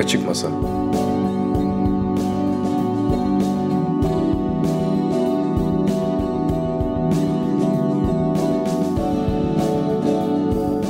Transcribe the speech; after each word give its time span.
Açık 0.00 0.26
Masa 0.26 0.48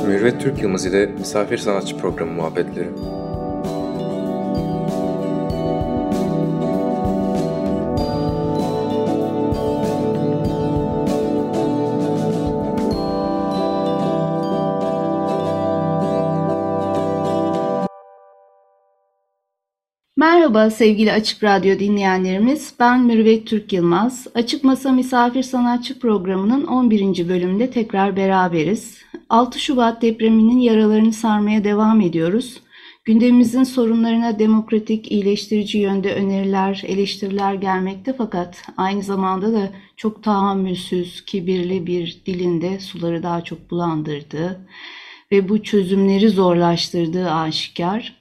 Mürvet 0.07 0.41
Türk 0.41 0.61
Yılmaz 0.61 0.85
ile 0.85 1.05
Misafir 1.05 1.57
Sanatçı 1.57 1.97
Programı 1.97 2.31
muhabbetleri. 2.31 2.89
Merhaba 20.51 20.69
sevgili 20.71 21.11
Açık 21.11 21.43
Radyo 21.43 21.79
dinleyenlerimiz. 21.79 22.73
Ben 22.79 23.03
Mürüvvet 23.03 23.47
Türk 23.47 23.73
Yılmaz. 23.73 24.27
Açık 24.35 24.63
Masa 24.63 24.91
Misafir 24.91 25.43
Sanatçı 25.43 25.99
programının 25.99 26.67
11. 26.67 27.29
bölümünde 27.29 27.71
tekrar 27.71 28.15
beraberiz. 28.15 28.97
6 29.29 29.59
Şubat 29.59 30.01
depreminin 30.01 30.59
yaralarını 30.59 31.13
sarmaya 31.13 31.63
devam 31.63 32.01
ediyoruz. 32.01 32.61
Gündemimizin 33.05 33.63
sorunlarına 33.63 34.39
demokratik, 34.39 35.11
iyileştirici 35.11 35.77
yönde 35.77 36.15
öneriler, 36.15 36.83
eleştiriler 36.87 37.53
gelmekte 37.53 38.13
fakat 38.17 38.63
aynı 38.77 39.03
zamanda 39.03 39.53
da 39.53 39.69
çok 39.97 40.23
tahammülsüz, 40.23 41.25
kibirli 41.25 41.87
bir 41.87 42.21
dilinde 42.25 42.79
suları 42.79 43.23
daha 43.23 43.43
çok 43.43 43.71
bulandırdığı 43.71 44.67
ve 45.31 45.49
bu 45.49 45.63
çözümleri 45.63 46.29
zorlaştırdığı 46.29 47.31
aşikar. 47.31 48.20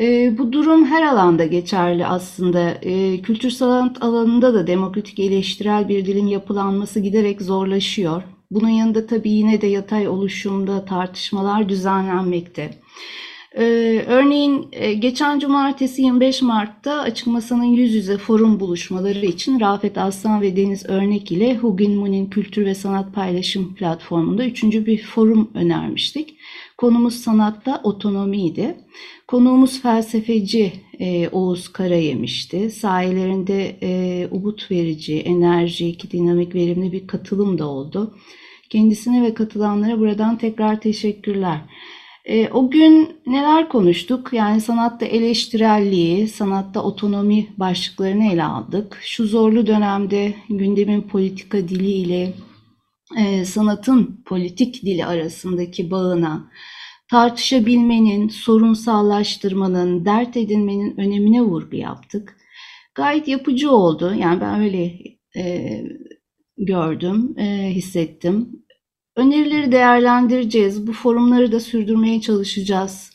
E, 0.00 0.38
bu 0.38 0.52
durum 0.52 0.84
her 0.84 1.02
alanda 1.02 1.44
geçerli 1.46 2.06
aslında. 2.06 2.70
E, 2.82 3.22
kültür 3.22 3.50
sanat 3.50 4.02
alanında 4.02 4.54
da 4.54 4.66
demokratik 4.66 5.18
eleştirel 5.18 5.88
bir 5.88 6.06
dilin 6.06 6.26
yapılanması 6.26 7.00
giderek 7.00 7.42
zorlaşıyor. 7.42 8.22
Bunun 8.50 8.68
yanında 8.68 9.06
tabii 9.06 9.30
yine 9.30 9.60
de 9.60 9.66
yatay 9.66 10.08
oluşumda 10.08 10.84
tartışmalar 10.84 11.68
düzenlenmekte. 11.68 12.70
Ee, 13.58 14.04
örneğin 14.06 14.68
e, 14.72 14.92
geçen 14.92 15.38
cumartesi 15.38 16.02
25 16.02 16.42
Mart'ta 16.42 17.00
Açık 17.00 17.26
Masa'nın 17.26 17.64
yüz 17.64 17.94
yüze 17.94 18.18
forum 18.18 18.60
buluşmaları 18.60 19.26
için 19.26 19.60
Rafet 19.60 19.98
Aslan 19.98 20.40
ve 20.40 20.56
Deniz 20.56 20.88
Örnek 20.88 21.32
ile 21.32 21.56
Hugin 21.56 21.96
Mun'in 21.96 22.30
Kültür 22.30 22.66
ve 22.66 22.74
Sanat 22.74 23.14
Paylaşım 23.14 23.74
platformunda 23.74 24.44
üçüncü 24.44 24.86
bir 24.86 25.02
forum 25.02 25.50
önermiştik. 25.54 26.36
Konumuz 26.82 27.14
sanatta 27.14 27.80
otonomiydi. 27.82 28.76
Konuğumuz 29.28 29.82
felsefeci 29.82 30.72
e, 30.98 31.28
Oğuz 31.28 31.68
Karayemiş'ti. 31.68 32.70
Sayelerinde 32.70 33.76
e, 33.82 34.28
umut 34.30 34.70
verici, 34.70 35.18
enerjik, 35.18 36.12
dinamik, 36.12 36.54
verimli 36.54 36.92
bir 36.92 37.06
katılım 37.06 37.58
da 37.58 37.66
oldu. 37.66 38.14
Kendisine 38.70 39.22
ve 39.22 39.34
katılanlara 39.34 39.98
buradan 39.98 40.38
tekrar 40.38 40.80
teşekkürler. 40.80 41.60
E, 42.24 42.48
o 42.48 42.70
gün 42.70 43.08
neler 43.26 43.68
konuştuk? 43.68 44.32
Yani 44.32 44.60
sanatta 44.60 45.06
eleştirelliği, 45.06 46.28
sanatta 46.28 46.82
otonomi 46.82 47.46
başlıklarını 47.56 48.32
ele 48.32 48.44
aldık. 48.44 48.98
Şu 49.02 49.26
zorlu 49.26 49.66
dönemde 49.66 50.34
gündemin 50.48 51.02
politika 51.02 51.68
dili 51.68 51.90
ile 51.90 52.32
e, 53.18 53.44
sanatın 53.44 54.22
politik 54.26 54.82
dili 54.82 55.06
arasındaki 55.06 55.90
bağına, 55.90 56.50
tartışabilmenin, 57.10 58.28
sorunsallaştırmanın, 58.28 60.04
dert 60.04 60.36
edinmenin 60.36 60.96
önemine 61.00 61.42
vurgu 61.42 61.76
yaptık. 61.76 62.36
Gayet 62.94 63.28
yapıcı 63.28 63.70
oldu. 63.70 64.14
Yani 64.18 64.40
ben 64.40 64.60
öyle 64.60 64.98
e, 65.36 65.82
gördüm, 66.58 67.34
e, 67.38 67.70
hissettim. 67.74 68.64
Önerileri 69.16 69.72
değerlendireceğiz. 69.72 70.86
Bu 70.86 70.92
forumları 70.92 71.52
da 71.52 71.60
sürdürmeye 71.60 72.20
çalışacağız. 72.20 73.11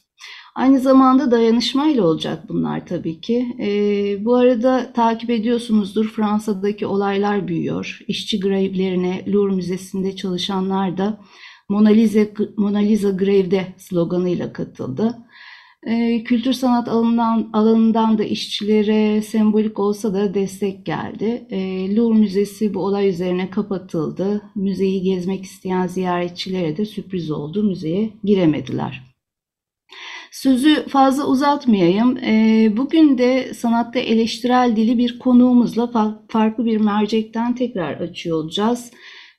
Aynı 0.57 0.79
zamanda 0.79 1.31
dayanışmayla 1.31 2.03
olacak 2.03 2.49
bunlar 2.49 2.85
tabii 2.85 3.21
ki. 3.21 3.55
E, 3.59 4.25
bu 4.25 4.35
arada 4.35 4.93
takip 4.93 5.29
ediyorsunuzdur 5.29 6.05
Fransa'daki 6.07 6.85
olaylar 6.85 7.47
büyüyor. 7.47 7.99
İşçi 8.07 8.39
grevlerine 8.39 9.25
Louvre 9.27 9.55
Müzesi'nde 9.55 10.15
çalışanlar 10.15 10.97
da 10.97 11.21
Mona 11.69 11.89
Lisa, 11.89 12.19
Mona 12.57 12.77
Lisa 12.77 13.09
grevde 13.09 13.67
sloganıyla 13.77 14.53
katıldı. 14.53 15.17
E, 15.87 16.23
kültür 16.23 16.53
sanat 16.53 16.87
alanından, 16.87 17.49
alanından 17.53 18.17
da 18.17 18.23
işçilere 18.23 19.21
sembolik 19.21 19.79
olsa 19.79 20.13
da 20.13 20.33
destek 20.33 20.85
geldi. 20.85 21.47
E, 21.49 21.95
Louvre 21.95 22.19
Müzesi 22.19 22.73
bu 22.73 22.79
olay 22.79 23.09
üzerine 23.09 23.49
kapatıldı. 23.49 24.41
Müzeyi 24.55 25.01
gezmek 25.01 25.43
isteyen 25.43 25.87
ziyaretçilere 25.87 26.77
de 26.77 26.85
sürpriz 26.85 27.31
oldu. 27.31 27.63
Müzeye 27.63 28.09
giremediler. 28.23 29.16
Sözü 30.31 30.87
fazla 30.87 31.25
uzatmayayım. 31.25 32.17
E, 32.17 32.73
bugün 32.77 33.17
de 33.17 33.53
sanatta 33.53 33.99
eleştirel 33.99 34.73
dili 34.75 34.97
bir 34.97 35.19
konuğumuzla 35.19 35.91
farklı 36.29 36.65
bir 36.65 36.77
mercekten 36.77 37.55
tekrar 37.55 37.93
açıyor 37.93 38.37
olacağız. 38.37 38.91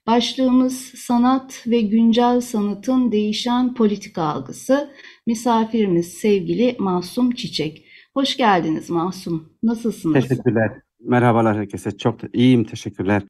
Başlığımız 0.07 0.79
sanat 0.79 1.63
ve 1.67 1.81
güncel 1.81 2.41
sanatın 2.41 3.11
değişen 3.11 3.73
politika 3.73 4.23
algısı. 4.23 4.89
Misafirimiz 5.27 6.13
sevgili 6.13 6.75
Masum 6.79 7.31
Çiçek. 7.31 7.85
Hoş 8.13 8.37
geldiniz 8.37 8.89
Masum. 8.89 9.53
Nasılsınız? 9.63 10.27
Teşekkürler. 10.27 10.71
Merhabalar 10.99 11.57
herkese. 11.57 11.97
Çok 11.97 12.35
iyiyim. 12.35 12.63
Teşekkürler. 12.63 13.23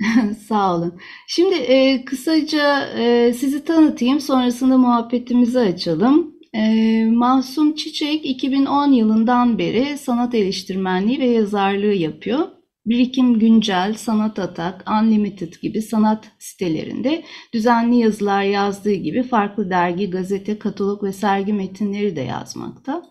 Sağ 0.48 0.76
olun. 0.76 0.94
Şimdi 1.28 1.54
e, 1.54 2.04
kısaca 2.04 2.86
e, 2.98 3.32
sizi 3.32 3.64
tanıtayım. 3.64 4.20
Sonrasında 4.20 4.78
muhabbetimizi 4.78 5.58
açalım. 5.58 6.34
E, 6.54 7.04
Masum 7.10 7.74
Çiçek 7.74 8.26
2010 8.26 8.92
yılından 8.92 9.58
beri 9.58 9.98
sanat 9.98 10.34
eleştirmenliği 10.34 11.18
ve 11.18 11.26
yazarlığı 11.26 11.94
yapıyor. 11.94 12.48
Birikim 12.86 13.38
Güncel, 13.38 13.94
Sanat 13.94 14.38
Atak, 14.38 14.90
Unlimited 14.90 15.52
gibi 15.62 15.82
sanat 15.82 16.24
sitelerinde 16.38 17.24
düzenli 17.54 17.96
yazılar 17.96 18.42
yazdığı 18.42 18.92
gibi 18.92 19.22
farklı 19.22 19.70
dergi, 19.70 20.10
gazete, 20.10 20.58
katalog 20.58 21.04
ve 21.04 21.12
sergi 21.12 21.52
metinleri 21.52 22.16
de 22.16 22.20
yazmakta. 22.20 23.02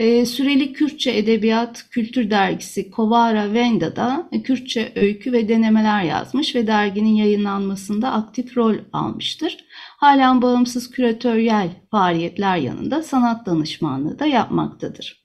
Ee, 0.00 0.26
süreli 0.26 0.72
Kürtçe 0.72 1.16
Edebiyat 1.16 1.86
Kültür 1.90 2.30
Dergisi 2.30 2.90
Kovara 2.90 3.52
Venda'da 3.52 4.28
Kürtçe 4.44 4.92
öykü 4.96 5.32
ve 5.32 5.48
denemeler 5.48 6.02
yazmış 6.02 6.54
ve 6.54 6.66
derginin 6.66 7.14
yayınlanmasında 7.14 8.12
aktif 8.12 8.56
rol 8.56 8.74
almıştır. 8.92 9.64
Halen 9.98 10.42
bağımsız 10.42 10.90
küratöryel 10.90 11.70
faaliyetler 11.90 12.56
yanında 12.56 13.02
sanat 13.02 13.46
danışmanlığı 13.46 14.18
da 14.18 14.26
yapmaktadır. 14.26 15.20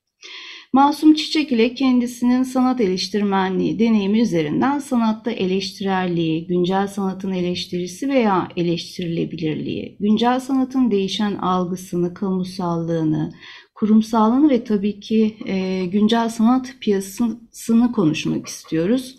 Masum 0.73 1.13
Çiçek 1.13 1.51
ile 1.51 1.73
kendisinin 1.73 2.43
sanat 2.43 2.81
eleştirmenliği 2.81 3.79
deneyimi 3.79 4.21
üzerinden 4.21 4.79
sanatta 4.79 5.31
eleştirelliği, 5.31 6.47
güncel 6.47 6.87
sanatın 6.87 7.31
eleştirisi 7.31 8.09
veya 8.09 8.47
eleştirilebilirliği, 8.57 9.97
güncel 9.99 10.39
sanatın 10.39 10.91
değişen 10.91 11.35
algısını, 11.35 12.13
kamusallığını, 12.13 13.31
kurumsallığını 13.75 14.49
ve 14.49 14.63
tabii 14.63 14.99
ki 14.99 15.37
e, 15.45 15.85
güncel 15.85 16.29
sanat 16.29 16.75
piyasasını 16.81 17.91
konuşmak 17.91 18.47
istiyoruz. 18.47 19.17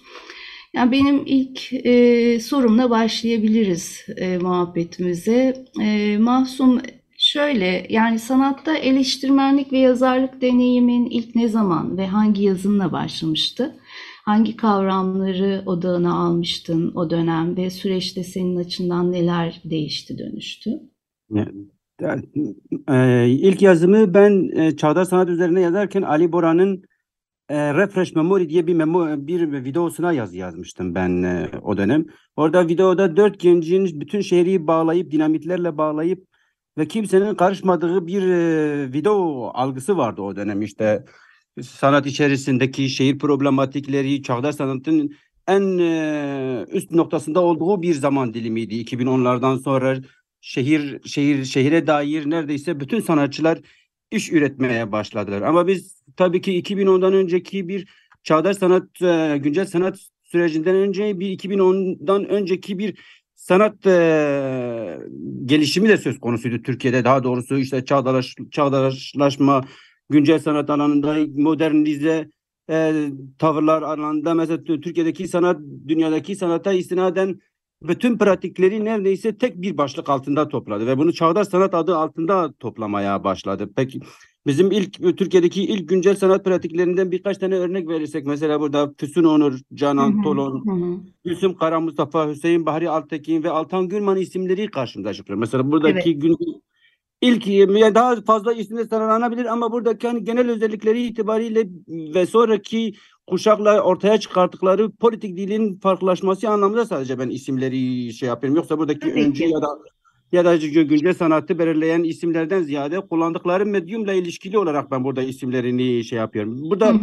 Yani 0.74 0.92
benim 0.92 1.22
ilk 1.26 1.72
e, 1.72 2.40
sorumla 2.40 2.90
başlayabiliriz 2.90 4.06
e, 4.16 4.38
muhabbetimize. 4.38 5.64
E, 5.80 6.18
Mahsum 6.18 6.80
Şöyle 7.18 7.86
yani 7.90 8.18
sanatta 8.18 8.76
eleştirmenlik 8.76 9.72
ve 9.72 9.78
yazarlık 9.78 10.40
deneyimin 10.40 11.06
ilk 11.06 11.34
ne 11.34 11.48
zaman 11.48 11.98
ve 11.98 12.06
hangi 12.06 12.42
yazınla 12.42 12.92
başlamıştı? 12.92 13.76
Hangi 14.24 14.56
kavramları 14.56 15.62
odağına 15.66 16.14
almıştın 16.14 16.92
o 16.94 17.10
dönem 17.10 17.56
ve 17.56 17.70
süreçte 17.70 18.24
senin 18.24 18.56
açından 18.56 19.12
neler 19.12 19.60
değişti, 19.64 20.18
dönüştü? 20.18 20.70
E, 22.88 23.26
ilk 23.28 23.62
yazımı 23.62 24.14
ben 24.14 24.50
e, 24.56 24.76
çağdaş 24.76 25.08
sanat 25.08 25.28
üzerine 25.28 25.60
yazarken 25.60 26.02
Ali 26.02 26.32
Bora'nın 26.32 26.82
e, 27.48 27.74
Refresh 27.74 28.14
Memory 28.14 28.48
diye 28.48 28.66
bir 28.66 28.74
memo 28.74 29.26
bir 29.26 29.64
videosuna 29.64 30.12
yaz 30.12 30.34
yazmıştım 30.34 30.94
ben 30.94 31.22
e, 31.22 31.50
o 31.62 31.76
dönem. 31.76 32.06
Orada 32.36 32.68
videoda 32.68 33.16
dört 33.16 33.40
gencin 33.40 34.00
bütün 34.00 34.20
şehri 34.20 34.66
bağlayıp 34.66 35.10
dinamitlerle 35.10 35.78
bağlayıp 35.78 36.26
ve 36.78 36.88
kimsenin 36.88 37.34
karışmadığı 37.34 38.06
bir 38.06 38.22
e, 38.22 38.92
video 38.92 39.46
algısı 39.54 39.96
vardı 39.96 40.22
o 40.22 40.36
dönem 40.36 40.62
işte 40.62 41.04
sanat 41.62 42.06
içerisindeki 42.06 42.88
şehir 42.88 43.18
problematikleri, 43.18 44.22
çağdaş 44.22 44.54
sanatın 44.54 45.16
en 45.48 45.78
e, 45.78 46.66
üst 46.68 46.90
noktasında 46.90 47.40
olduğu 47.40 47.82
bir 47.82 47.94
zaman 47.94 48.34
dilimiydi. 48.34 48.74
2010'lardan 48.74 49.58
sonra 49.58 49.96
şehir 50.46 51.00
şehir 51.04 51.44
şehire 51.44 51.86
dair 51.86 52.30
neredeyse 52.30 52.80
bütün 52.80 53.00
sanatçılar 53.00 53.58
iş 54.10 54.32
üretmeye 54.32 54.92
başladılar. 54.92 55.42
Ama 55.42 55.66
biz 55.66 56.02
tabii 56.16 56.40
ki 56.40 56.62
2010'dan 56.62 57.12
önceki 57.12 57.68
bir 57.68 57.88
çağdaş 58.22 58.56
sanat, 58.56 59.02
e, 59.02 59.38
güncel 59.38 59.66
sanat 59.66 59.98
sürecinden 60.24 60.74
önce 60.76 61.20
bir 61.20 61.38
2010'dan 61.38 62.28
önceki 62.28 62.78
bir 62.78 62.98
sanat 63.34 63.86
e, 63.86 64.98
gelişimi 65.44 65.88
de 65.88 65.96
söz 65.96 66.20
konusuydu 66.20 66.62
Türkiye'de. 66.62 67.04
Daha 67.04 67.24
doğrusu 67.24 67.58
işte 67.58 67.84
çağdaş, 67.84 68.34
çağdaşlaşma, 68.50 69.64
güncel 70.10 70.38
sanat 70.38 70.70
alanında 70.70 71.16
modernize 71.36 72.30
e, 72.70 73.06
tavırlar 73.38 73.82
alanında 73.82 74.34
mesela 74.34 74.64
Türkiye'deki 74.64 75.28
sanat, 75.28 75.60
dünyadaki 75.88 76.36
sanata 76.36 76.72
istinaden 76.72 77.40
bütün 77.88 78.18
pratikleri 78.18 78.84
neredeyse 78.84 79.38
tek 79.38 79.62
bir 79.62 79.78
başlık 79.78 80.08
altında 80.08 80.48
topladı 80.48 80.86
ve 80.86 80.98
bunu 80.98 81.12
çağdaş 81.12 81.48
sanat 81.48 81.74
adı 81.74 81.96
altında 81.96 82.52
toplamaya 82.52 83.24
başladı. 83.24 83.70
Peki 83.76 84.00
bizim 84.46 84.72
ilk 84.72 85.18
Türkiye'deki 85.18 85.62
ilk 85.64 85.88
güncel 85.88 86.16
sanat 86.16 86.44
pratiklerinden 86.44 87.10
birkaç 87.10 87.38
tane 87.38 87.54
örnek 87.54 87.88
verirsek 87.88 88.26
mesela 88.26 88.60
burada 88.60 88.94
Füsun 88.98 89.24
Onur, 89.24 89.60
Canan 89.74 90.22
Tolon, 90.22 90.64
Gülsüm 91.24 91.56
Kara 91.56 91.80
Mustafa, 91.80 92.28
Hüseyin 92.28 92.66
Bahri 92.66 92.90
Altekin 92.90 93.42
ve 93.42 93.50
Altan 93.50 93.88
Gülman 93.88 94.16
isimleri 94.16 94.66
karşımıza 94.66 95.14
çıkıyor. 95.14 95.38
Mesela 95.38 95.72
buradaki 95.72 96.10
evet. 96.10 96.22
gün 96.22 96.36
ilk 97.20 97.46
yani 97.46 97.94
daha 97.94 98.22
fazla 98.22 98.52
isimle 98.52 98.84
sıralanabilir 98.84 99.44
ama 99.44 99.72
buradaki 99.72 100.06
hani 100.06 100.24
genel 100.24 100.50
özellikleri 100.50 101.02
itibariyle 101.02 101.68
ve 101.88 102.26
sonraki 102.26 102.92
kuşakla 103.26 103.80
ortaya 103.80 104.20
çıkarttıkları 104.20 104.90
politik 104.90 105.36
dilin 105.36 105.78
farklılaşması 105.78 106.48
anlamında 106.48 106.86
sadece 106.86 107.18
ben 107.18 107.28
isimleri 107.28 108.12
şey 108.12 108.28
yapıyorum. 108.28 108.56
Yoksa 108.56 108.78
buradaki 108.78 109.00
Tabii 109.00 109.24
öncü 109.24 109.44
ki. 109.44 109.50
ya 109.50 109.62
da 109.62 109.66
ya 110.32 110.44
da 110.44 110.56
güncel 110.56 111.14
sanatı 111.14 111.58
belirleyen 111.58 112.02
isimlerden 112.02 112.62
ziyade 112.62 113.00
kullandıkları 113.00 113.66
medyumla 113.66 114.12
ilişkili 114.12 114.58
olarak 114.58 114.90
ben 114.90 115.04
burada 115.04 115.22
isimlerini 115.22 116.04
şey 116.04 116.18
yapıyorum. 116.18 116.70
Burada 116.70 116.94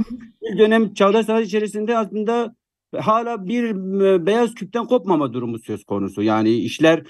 bir 0.42 0.58
dönem 0.58 0.94
çağdaş 0.94 1.26
sanat 1.26 1.46
içerisinde 1.46 1.98
aslında 1.98 2.56
hala 3.00 3.48
bir 3.48 3.64
e, 4.02 4.26
beyaz 4.26 4.54
küpten 4.56 4.86
kopmama 4.86 5.34
durumu 5.34 5.60
söz 5.60 5.84
konusu. 5.84 6.22
Yani 6.22 6.50
işler 6.50 7.04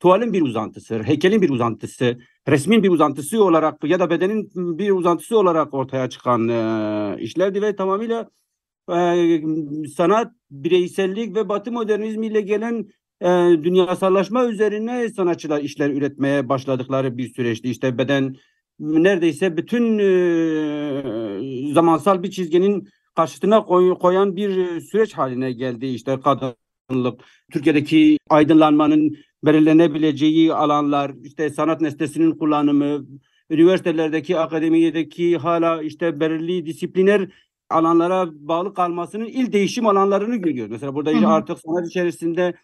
tuvalin 0.00 0.32
bir 0.32 0.42
uzantısı, 0.42 1.02
heykelin 1.02 1.42
bir 1.42 1.50
uzantısı, 1.50 2.18
resmin 2.48 2.82
bir 2.82 2.90
uzantısı 2.90 3.44
olarak 3.44 3.84
ya 3.84 4.00
da 4.00 4.10
bedenin 4.10 4.50
bir 4.54 4.90
uzantısı 4.90 5.38
olarak 5.38 5.74
ortaya 5.74 6.10
çıkan 6.10 6.48
e, 6.48 7.16
işlerdi 7.20 7.62
ve 7.62 7.76
tamamıyla 7.76 8.28
e, 8.92 9.40
sanat, 9.96 10.32
bireysellik 10.50 11.36
ve 11.36 11.48
batı 11.48 11.72
modernizmiyle 11.72 12.40
gelen 12.40 12.86
e, 13.20 13.26
dünyasallaşma 13.64 14.44
üzerine 14.44 15.08
sanatçılar 15.08 15.60
işler 15.60 15.90
üretmeye 15.90 16.48
başladıkları 16.48 17.18
bir 17.18 17.34
süreçti. 17.34 17.70
İşte 17.70 17.98
beden 17.98 18.36
neredeyse 18.78 19.56
bütün 19.56 19.98
e, 19.98 21.72
zamansal 21.74 22.22
bir 22.22 22.30
çizginin 22.30 22.88
karşısına 23.16 23.64
koy, 23.64 23.94
koyan 23.98 24.36
bir 24.36 24.80
süreç 24.80 25.14
haline 25.14 25.52
geldi. 25.52 25.86
İşte 25.86 26.18
kadınlık, 26.20 27.20
Türkiye'deki 27.52 28.18
aydınlanmanın 28.30 29.16
belirlenebileceği 29.46 30.54
alanlar, 30.54 31.12
işte 31.22 31.50
sanat 31.50 31.80
nesnesinin 31.80 32.32
kullanımı, 32.32 33.06
üniversitelerdeki, 33.50 34.38
akademiyedeki 34.38 35.36
hala 35.36 35.82
işte 35.82 36.20
belirli 36.20 36.66
disipliner 36.66 37.28
alanlara 37.70 38.28
bağlı 38.32 38.74
kalmasının 38.74 39.24
il 39.24 39.52
değişim 39.52 39.86
alanlarını 39.86 40.36
görüyoruz. 40.36 40.72
Mesela 40.72 40.94
burada 40.94 41.10
hı 41.10 41.18
hı. 41.18 41.28
artık 41.28 41.58
sanat 41.58 41.86
içerisinde 41.86 42.54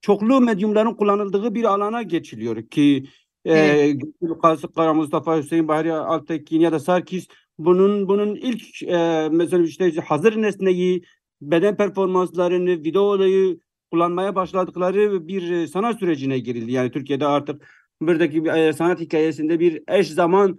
çoklu 0.00 0.40
medyumların 0.40 0.94
kullanıldığı 0.94 1.54
bir 1.54 1.64
alana 1.64 2.02
geçiliyor 2.02 2.62
ki 2.62 3.04
evet. 3.44 4.02
e, 4.22 4.68
Kara 4.76 4.94
Mustafa 4.94 5.38
Hüseyin 5.38 5.68
Bahri 5.68 5.92
Altekin 5.92 6.60
ya 6.60 6.72
da 6.72 6.80
Sarkis 6.80 7.28
bunun 7.58 8.08
bunun 8.08 8.34
ilk 8.34 8.82
e, 8.82 9.28
mesela 9.32 9.64
işte 9.64 10.00
hazır 10.00 10.42
nesneyi 10.42 11.04
beden 11.42 11.76
performanslarını, 11.76 12.70
videoyu 12.70 13.60
kullanmaya 13.90 14.34
başladıkları 14.34 15.28
bir 15.28 15.50
e, 15.50 15.66
sanat 15.66 15.98
sürecine 15.98 16.38
girildi. 16.38 16.72
Yani 16.72 16.90
Türkiye'de 16.90 17.26
artık 17.26 17.68
buradaki 18.00 18.44
bir 18.44 18.50
e, 18.50 18.72
sanat 18.72 19.00
hikayesinde 19.00 19.60
bir 19.60 19.82
eş 19.88 20.10
zaman 20.10 20.58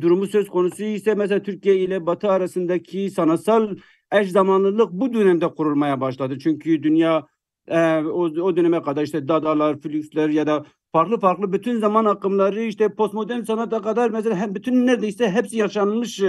durumu 0.00 0.26
söz 0.26 0.48
konusu 0.48 0.84
ise 0.84 1.14
mesela 1.14 1.42
Türkiye 1.42 1.76
ile 1.76 2.06
Batı 2.06 2.30
arasındaki 2.30 3.10
sanatsal 3.10 3.76
eş 4.12 4.30
zamanlılık 4.30 4.92
bu 4.92 5.12
dönemde 5.12 5.48
kurulmaya 5.48 6.00
başladı. 6.00 6.38
Çünkü 6.38 6.82
dünya 6.82 7.26
e, 7.68 7.96
o, 7.98 8.22
o 8.22 8.56
döneme 8.56 8.82
kadar 8.82 9.02
işte 9.02 9.28
Dadalar, 9.28 9.80
Flüksler 9.80 10.28
ya 10.28 10.46
da 10.46 10.64
farklı 10.92 11.20
farklı 11.20 11.52
bütün 11.52 11.78
zaman 11.78 12.04
akımları 12.04 12.62
işte 12.62 12.94
postmodern 12.94 13.42
sanata 13.42 13.82
kadar 13.82 14.10
mesela 14.10 14.36
hem 14.36 14.54
bütün 14.54 14.86
neredeyse 14.86 15.30
hepsi 15.30 15.58
yaşanmış 15.58 16.20
e, 16.20 16.28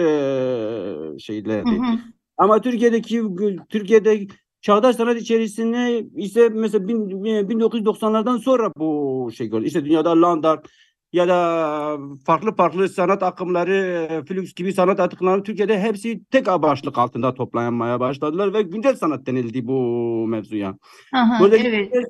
şeylerdi. 1.20 1.70
Hı 1.70 1.76
hı. 1.76 2.00
Ama 2.38 2.62
Türkiye'deki 2.62 3.24
Türkiye'de 3.70 4.28
çağdaş 4.62 4.96
sanat 4.96 5.22
içerisinde 5.22 6.06
ise 6.16 6.50
mesela 6.50 6.86
1990'lardan 6.86 8.40
sonra 8.40 8.72
bu 8.78 9.32
şey 9.38 9.48
gördü. 9.48 9.66
İşte 9.66 9.86
dünyada 9.86 10.22
Landart 10.22 10.68
ya 11.14 11.28
da 11.28 11.98
farklı 12.26 12.56
farklı 12.56 12.90
sanat 12.90 13.24
akımları, 13.24 14.24
Flux 14.28 14.54
gibi 14.54 14.74
sanat 14.74 15.00
akımları 15.00 15.44
Türkiye'de 15.44 15.80
hepsi 15.80 16.22
tek 16.32 16.46
başlık 16.48 16.98
altında 16.98 17.34
toplanmaya 17.34 18.00
başladılar 18.00 18.54
ve 18.54 18.62
güncel 18.62 18.96
sanat 18.96 19.26
denildi 19.26 19.68
bu 19.68 20.28
mevzuya. 20.28 20.78
Aha, 21.14 21.40
Burada 21.40 21.58
evet. 21.58 22.06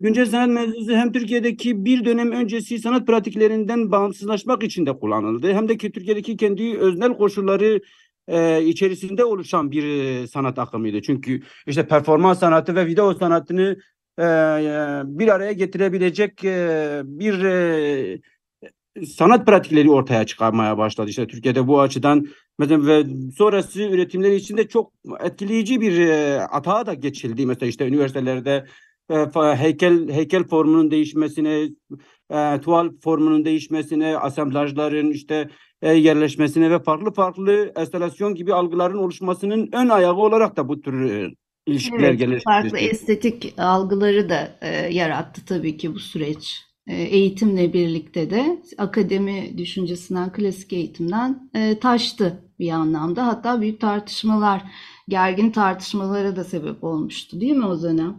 Güncel 0.00 0.26
sanat 0.26 0.48
mevzusu 0.48 0.92
hem 0.92 1.12
Türkiye'deki 1.12 1.84
bir 1.84 2.04
dönem 2.04 2.32
öncesi 2.32 2.78
sanat 2.78 3.06
pratiklerinden 3.06 3.92
bağımsızlaşmak 3.92 4.62
için 4.62 4.86
de 4.86 4.98
kullanıldı. 4.98 5.52
Hem 5.52 5.68
de 5.68 5.76
ki 5.76 5.92
Türkiye'deki 5.92 6.36
kendi 6.36 6.78
öznel 6.78 7.16
koşulları 7.16 7.80
e, 8.28 8.62
içerisinde 8.64 9.24
oluşan 9.24 9.70
bir 9.70 9.84
e, 9.84 10.26
sanat 10.26 10.58
akımıydı. 10.58 11.02
Çünkü 11.02 11.42
işte 11.66 11.88
performans 11.88 12.38
sanatı 12.38 12.74
ve 12.74 12.86
video 12.86 13.14
sanatını 13.14 13.76
e, 14.18 14.22
bir 15.04 15.28
araya 15.28 15.52
getirebilecek 15.52 16.44
e, 16.44 17.02
bir 17.04 17.44
e, 17.44 18.20
sanat 19.06 19.46
pratikleri 19.46 19.90
ortaya 19.90 20.26
çıkarmaya 20.26 20.78
başladı. 20.78 21.10
İşte 21.10 21.26
Türkiye'de 21.26 21.66
bu 21.66 21.80
açıdan 21.80 22.26
mesela 22.58 22.86
ve 22.86 23.04
sonrası 23.36 23.82
üretimleri 23.82 24.34
içinde 24.34 24.68
çok 24.68 24.92
etkileyici 25.20 25.80
bir 25.80 25.98
e, 25.98 26.40
atağa 26.40 26.86
da 26.86 26.94
geçildi. 26.94 27.46
Mesela 27.46 27.68
işte 27.68 27.86
üniversitelerde 27.88 28.66
e, 29.10 29.14
heykel 29.56 30.08
heykel 30.08 30.44
formunun 30.44 30.90
değişmesine, 30.90 31.68
e, 32.30 32.60
tuval 32.60 32.90
formunun 33.04 33.44
değişmesine, 33.44 34.18
asemblajların 34.18 35.10
işte 35.10 35.48
e, 35.82 35.92
yerleşmesine 35.92 36.70
ve 36.70 36.78
farklı 36.78 37.12
farklı 37.12 37.72
enstalasyon 37.76 38.34
gibi 38.34 38.54
algıların 38.54 38.98
oluşmasının 38.98 39.68
ön 39.72 39.88
ayağı 39.88 40.16
olarak 40.16 40.56
da 40.56 40.68
bu 40.68 40.80
tür 40.80 41.10
e, 41.10 41.30
ilişkiler 41.66 42.08
evet, 42.08 42.18
geliştirdi. 42.18 42.44
Farklı 42.44 42.78
estetik 42.78 43.54
algıları 43.58 44.28
da 44.28 44.58
e, 44.60 44.94
yarattı 44.94 45.44
tabii 45.44 45.76
ki 45.76 45.94
bu 45.94 45.98
süreç. 45.98 46.66
E, 46.86 47.02
eğitimle 47.02 47.72
birlikte 47.72 48.30
de 48.30 48.62
akademi 48.78 49.58
düşüncesinden, 49.58 50.32
klasik 50.32 50.72
eğitimden 50.72 51.50
e, 51.54 51.78
taştı 51.78 52.42
bir 52.58 52.70
anlamda. 52.70 53.26
Hatta 53.26 53.60
büyük 53.60 53.80
tartışmalar, 53.80 54.62
gergin 55.08 55.50
tartışmalara 55.50 56.36
da 56.36 56.44
sebep 56.44 56.84
olmuştu 56.84 57.40
değil 57.40 57.56
mi 57.56 57.66
o 57.66 57.82
dönem? 57.82 58.16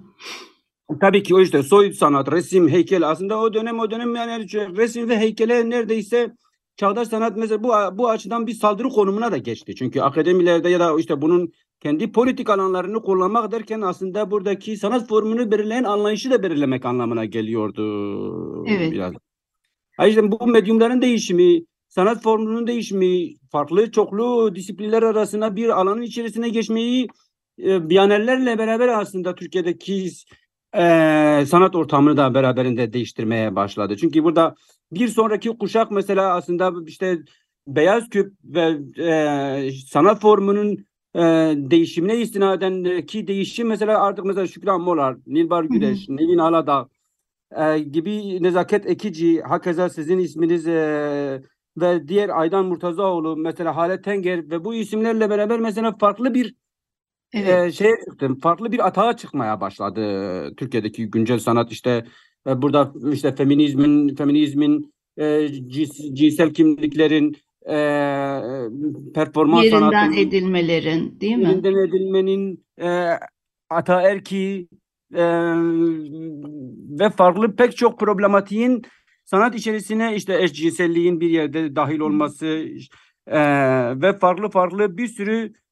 Tabii 1.02 1.24
ki 1.24 1.36
o 1.36 1.42
işte 1.42 1.64
soyut 1.64 1.96
sanat, 1.96 2.32
resim, 2.32 2.70
heykel 2.70 3.10
aslında 3.10 3.40
o 3.40 3.54
dönem 3.54 3.80
o 3.80 3.92
dönem 3.92 4.16
yani 4.16 4.46
resim 4.54 5.10
ve 5.10 5.18
heykele 5.18 5.70
neredeyse 5.70 6.34
çağdaş 6.76 7.08
sanat 7.08 7.38
mesela 7.38 7.64
bu 7.64 7.98
bu 7.98 8.10
açıdan 8.10 8.48
bir 8.48 8.54
saldırı 8.54 8.90
konumuna 8.90 9.32
da 9.32 9.38
geçti. 9.38 9.76
Çünkü 9.76 10.02
akademilerde 10.02 10.70
ya 10.70 10.80
da 10.80 11.00
işte 11.00 11.22
bunun 11.22 11.52
kendi 11.80 12.12
politik 12.12 12.50
alanlarını 12.50 13.02
kullanmak 13.02 13.52
derken 13.52 13.82
aslında 13.82 14.32
buradaki 14.32 14.78
sanat 14.78 15.08
formunu 15.08 15.52
belirleyen 15.52 15.84
anlayışı 15.84 16.32
da 16.32 16.44
belirlemek 16.44 16.86
anlamına 16.86 17.26
geliyordu. 17.26 18.68
Evet. 18.68 18.92
Biraz. 18.92 19.14
Ayrıca 19.98 20.32
bu 20.32 20.48
medyumların 20.48 21.02
değişimi, 21.02 21.62
sanat 21.88 22.24
formunun 22.24 22.68
değişimi, 22.68 23.36
farklı 23.52 23.92
çoklu 23.92 24.56
disiplinler 24.56 25.04
arasında 25.04 25.56
bir 25.56 25.70
alanın 25.70 26.02
içerisine 26.02 26.50
geçmeyi 26.50 27.08
e, 27.64 27.90
Biyanerlerle 27.90 28.58
beraber 28.58 28.88
aslında 28.88 29.36
Türkiye'deki 29.36 30.12
e, 30.74 31.46
sanat 31.48 31.76
ortamını 31.76 32.18
da 32.18 32.34
beraberinde 32.34 32.94
değiştirmeye 32.94 33.56
başladı. 33.56 33.98
Çünkü 33.98 34.24
burada 34.24 34.56
bir 34.92 35.08
sonraki 35.08 35.50
kuşak 35.50 35.92
mesela 35.92 36.36
aslında 36.36 36.74
işte 36.88 37.20
beyaz 37.68 38.10
küp 38.10 38.34
ve 38.44 38.78
e, 39.04 39.72
sanat 39.72 40.22
formunun 40.22 40.86
e, 41.16 41.22
değişimine 41.58 42.18
istinaden 42.18 43.02
ki 43.06 43.28
değişim 43.28 43.68
mesela 43.68 44.02
artık 44.02 44.26
mesela 44.26 44.48
Şükran 44.48 44.82
Molar, 44.82 45.18
Nilbar 45.28 45.64
Güneş, 45.64 46.10
Nevin 46.10 46.38
Aladağ 46.38 46.88
e, 47.58 47.80
gibi 47.80 48.44
nezaket 48.44 48.86
ekici, 48.86 49.42
hakeza 49.42 49.90
sizin 49.90 50.18
isminiz 50.18 50.68
e, 50.68 51.42
ve 51.78 52.08
diğer 52.08 52.30
Aydan 52.30 52.66
Murtazaoğlu 52.66 53.38
mesela 53.38 53.76
Halet 53.76 54.04
Tenger 54.04 54.50
ve 54.50 54.66
bu 54.66 54.74
isimlerle 54.74 55.30
beraber 55.30 55.60
mesela 55.60 55.98
farklı 55.98 56.34
bir 56.34 56.56
evet. 57.34 57.68
e, 57.68 57.72
şeye 57.72 57.96
çıktım. 58.06 58.40
Farklı 58.40 58.72
bir 58.72 58.88
atağa 58.88 59.18
çıkmaya 59.18 59.62
başladı 59.62 60.56
Türkiye'deki 60.56 61.10
güncel 61.10 61.40
sanat 61.40 61.72
işte 61.72 62.06
burada 62.46 62.94
işte 63.14 63.36
feminizmin 63.36 64.16
feminizmin 64.16 64.94
e, 65.18 65.24
cins- 65.48 66.16
cinsel 66.16 66.54
kimliklerin 66.54 67.38
e, 67.70 67.78
performans 69.16 69.66
Yerinden 69.66 69.80
sanatının 69.80 70.18
edilmelerin, 70.18 71.20
değil 71.22 71.38
mi? 71.38 71.44
yerinden 71.44 71.88
edilmenin 71.88 72.66
e, 72.82 73.10
ataerki 73.70 74.68
e, 75.16 75.24
ve 77.00 77.10
farklı 77.10 77.56
pek 77.56 77.78
çok 77.78 78.00
problematiğin 78.00 78.82
sanat 79.26 79.56
içerisine 79.56 80.16
işte 80.16 80.44
eşcinselliğin 80.44 81.20
bir 81.20 81.30
yerde 81.30 81.76
dahil 81.76 82.00
olması 82.00 82.66
e, 83.28 83.40
ve 84.02 84.14
farklı 84.14 84.50
farklı 84.50 84.98
bir 84.98 85.08
sürü 85.08 85.36
e, 85.36 85.46
e, 85.46 85.67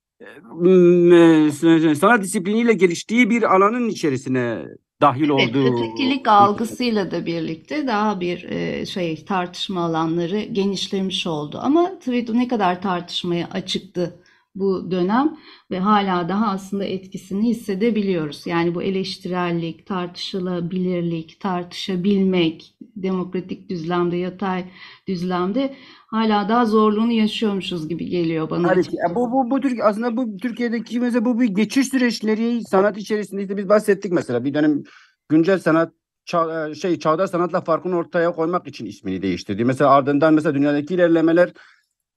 sanat 1.95 2.23
disipliniyle 2.23 2.73
geliştiği 2.73 3.29
bir 3.29 3.55
alanın 3.55 3.89
içerisine 3.89 4.65
dahil 5.01 5.29
Evet, 5.29 5.31
olduğu 5.31 5.75
ötekilik 5.75 6.27
algısıyla 6.27 7.11
da 7.11 7.25
birlikte 7.25 7.87
daha 7.87 8.19
bir 8.19 8.37
şey 8.85 9.25
tartışma 9.25 9.81
alanları 9.81 10.41
genişlemiş 10.41 11.27
oldu. 11.27 11.59
Ama 11.61 11.99
tabii 11.99 12.25
ne 12.33 12.47
kadar 12.47 12.81
tartışmaya 12.81 13.49
açıktı 13.51 14.19
bu 14.55 14.91
dönem 14.91 15.37
ve 15.71 15.79
hala 15.79 16.29
daha 16.29 16.47
aslında 16.47 16.85
etkisini 16.85 17.49
hissedebiliyoruz. 17.49 18.47
Yani 18.47 18.75
bu 18.75 18.83
eleştirellik, 18.83 19.85
tartışılabilirlik, 19.85 21.39
tartışabilmek, 21.39 22.75
demokratik 22.95 23.69
düzlemde, 23.69 24.17
yatay 24.17 24.65
düzlemde 25.07 25.75
hala 26.15 26.49
daha 26.49 26.65
zorluğunu 26.65 27.11
yaşıyormuşuz 27.11 27.89
gibi 27.89 28.05
geliyor 28.05 28.49
bana 28.49 28.67
Tabii 28.67 28.83
ki. 28.83 28.97
Bu, 29.15 29.31
bu, 29.31 29.49
bu 29.49 29.59
Türk 29.59 29.79
aslında 29.83 30.17
bu 30.17 30.37
Türkiye'deki 30.37 30.99
mesela 30.99 31.25
bu 31.25 31.39
bir 31.39 31.47
geçiş 31.47 31.87
süreçleri 31.87 32.61
sanat 32.63 32.97
içerisinde 32.97 33.41
işte 33.41 33.57
biz 33.57 33.69
bahsettik 33.69 34.11
mesela 34.11 34.43
bir 34.43 34.53
dönem 34.53 34.83
güncel 35.29 35.59
sanat 35.59 35.93
çağ- 36.25 36.75
şey 36.75 36.99
çağdaş 36.99 37.29
sanatla 37.29 37.61
farkını 37.61 37.95
ortaya 37.95 38.31
koymak 38.31 38.67
için 38.67 38.85
ismini 38.85 39.21
değiştirdi. 39.21 39.65
Mesela 39.65 39.89
ardından 39.89 40.33
mesela 40.33 40.55
dünyadaki 40.55 40.93
ilerlemeler 40.93 41.53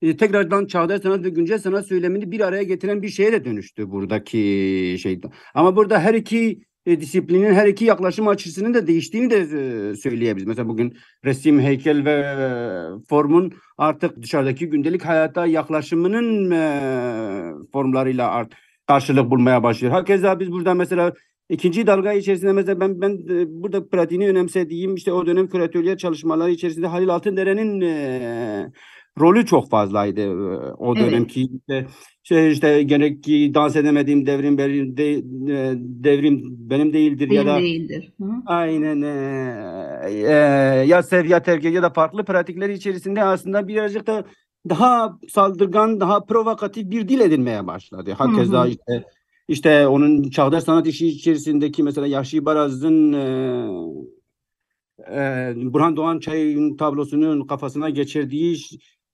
e, 0.01 0.17
tekrardan 0.17 0.65
çağdaş 0.65 1.01
sanat 1.01 1.23
ve 1.23 1.29
güncel 1.29 1.59
sanat 1.59 1.87
söylemini 1.87 2.31
bir 2.31 2.39
araya 2.39 2.63
getiren 2.63 3.01
bir 3.01 3.09
şeye 3.09 3.31
de 3.31 3.45
dönüştü 3.45 3.91
buradaki 3.91 4.37
şey. 5.01 5.21
Ama 5.53 5.75
burada 5.75 5.99
her 5.99 6.13
iki 6.13 6.61
e, 6.85 7.01
disiplinin 7.01 7.53
her 7.53 7.67
iki 7.67 7.85
yaklaşım 7.85 8.27
açısının 8.27 8.73
da 8.73 8.87
değiştiğini 8.87 9.29
de 9.29 9.37
e, 9.37 9.95
söyleyebiliriz. 9.95 10.47
Mesela 10.47 10.67
bugün 10.67 10.97
resim, 11.25 11.59
heykel 11.59 12.05
ve 12.05 12.11
e, 12.11 12.45
formun 13.09 13.53
artık 13.77 14.21
dışarıdaki 14.21 14.69
gündelik 14.69 15.05
hayata 15.05 15.45
yaklaşımının 15.45 16.51
e, 16.51 17.53
formlarıyla 17.71 18.31
art 18.31 18.53
karşılık 18.87 19.31
bulmaya 19.31 19.63
başlıyor. 19.63 19.93
Hakeza 19.93 20.39
biz 20.39 20.51
burada 20.51 20.73
mesela 20.73 21.13
ikinci 21.49 21.87
dalga 21.87 22.13
içerisinde 22.13 22.53
mesela 22.53 22.79
ben 22.79 23.01
ben 23.01 23.11
e, 23.29 23.45
burada 23.49 23.89
pratiğini 23.89 24.29
önemsediğim 24.29 24.95
işte 24.95 25.11
o 25.13 25.25
dönem 25.25 25.47
küratörler 25.47 25.97
çalışmaları 25.97 26.51
içerisinde 26.51 26.87
Halil 26.87 27.09
Altındere'nin 27.09 27.81
e, 27.81 28.71
rolü 29.19 29.45
çok 29.45 29.69
fazlaydı. 29.69 30.21
E, 30.21 30.27
O 30.73 30.95
Evet. 30.97 31.11
dönemki 31.11 31.41
işte 31.59 31.87
şey 32.23 32.51
işte 32.51 32.83
gerek 32.83 33.23
ki 33.23 33.51
dans 33.53 33.75
edemediğim 33.75 34.25
devrim 34.25 34.57
benim 34.57 34.97
de, 34.97 35.13
e, 35.13 35.73
devrim 35.77 36.41
benim 36.69 36.93
değildir 36.93 37.29
ya 37.29 37.45
Değil 37.45 37.47
da 37.47 37.59
değildir. 37.61 38.13
Hı? 38.21 38.25
Aynen 38.45 39.01
eee, 39.01 40.11
eee, 40.21 40.29
ya 40.87 41.03
sev 41.03 41.25
ya 41.25 41.41
terk 41.43 41.63
ya 41.63 41.83
da 41.83 41.89
farklı 41.89 42.25
pratikler 42.25 42.69
içerisinde 42.69 43.23
aslında 43.23 43.67
birazcık 43.67 44.07
da 44.07 44.25
daha 44.69 45.19
saldırgan, 45.29 45.99
daha 45.99 46.25
provokatif 46.25 46.91
bir 46.91 47.07
dil 47.09 47.19
edinmeye 47.19 47.67
başladı. 47.67 48.11
Hakeza 48.17 48.65
hı. 48.65 48.69
işte 48.69 49.03
işte 49.47 49.87
onun 49.87 50.23
çağdaş 50.29 50.63
sanat 50.63 50.87
işi 50.87 51.07
içerisindeki 51.07 51.83
mesela 51.83 52.07
Yahşi 52.07 52.45
Baraz'ın 52.45 53.13
eee 53.13 53.69
eee, 55.11 55.53
Burhan 55.57 55.95
Doğan 55.97 56.19
Çay'ın 56.19 56.77
tablosunun 56.77 57.47
kafasına 57.47 57.89
geçirdiği 57.89 58.57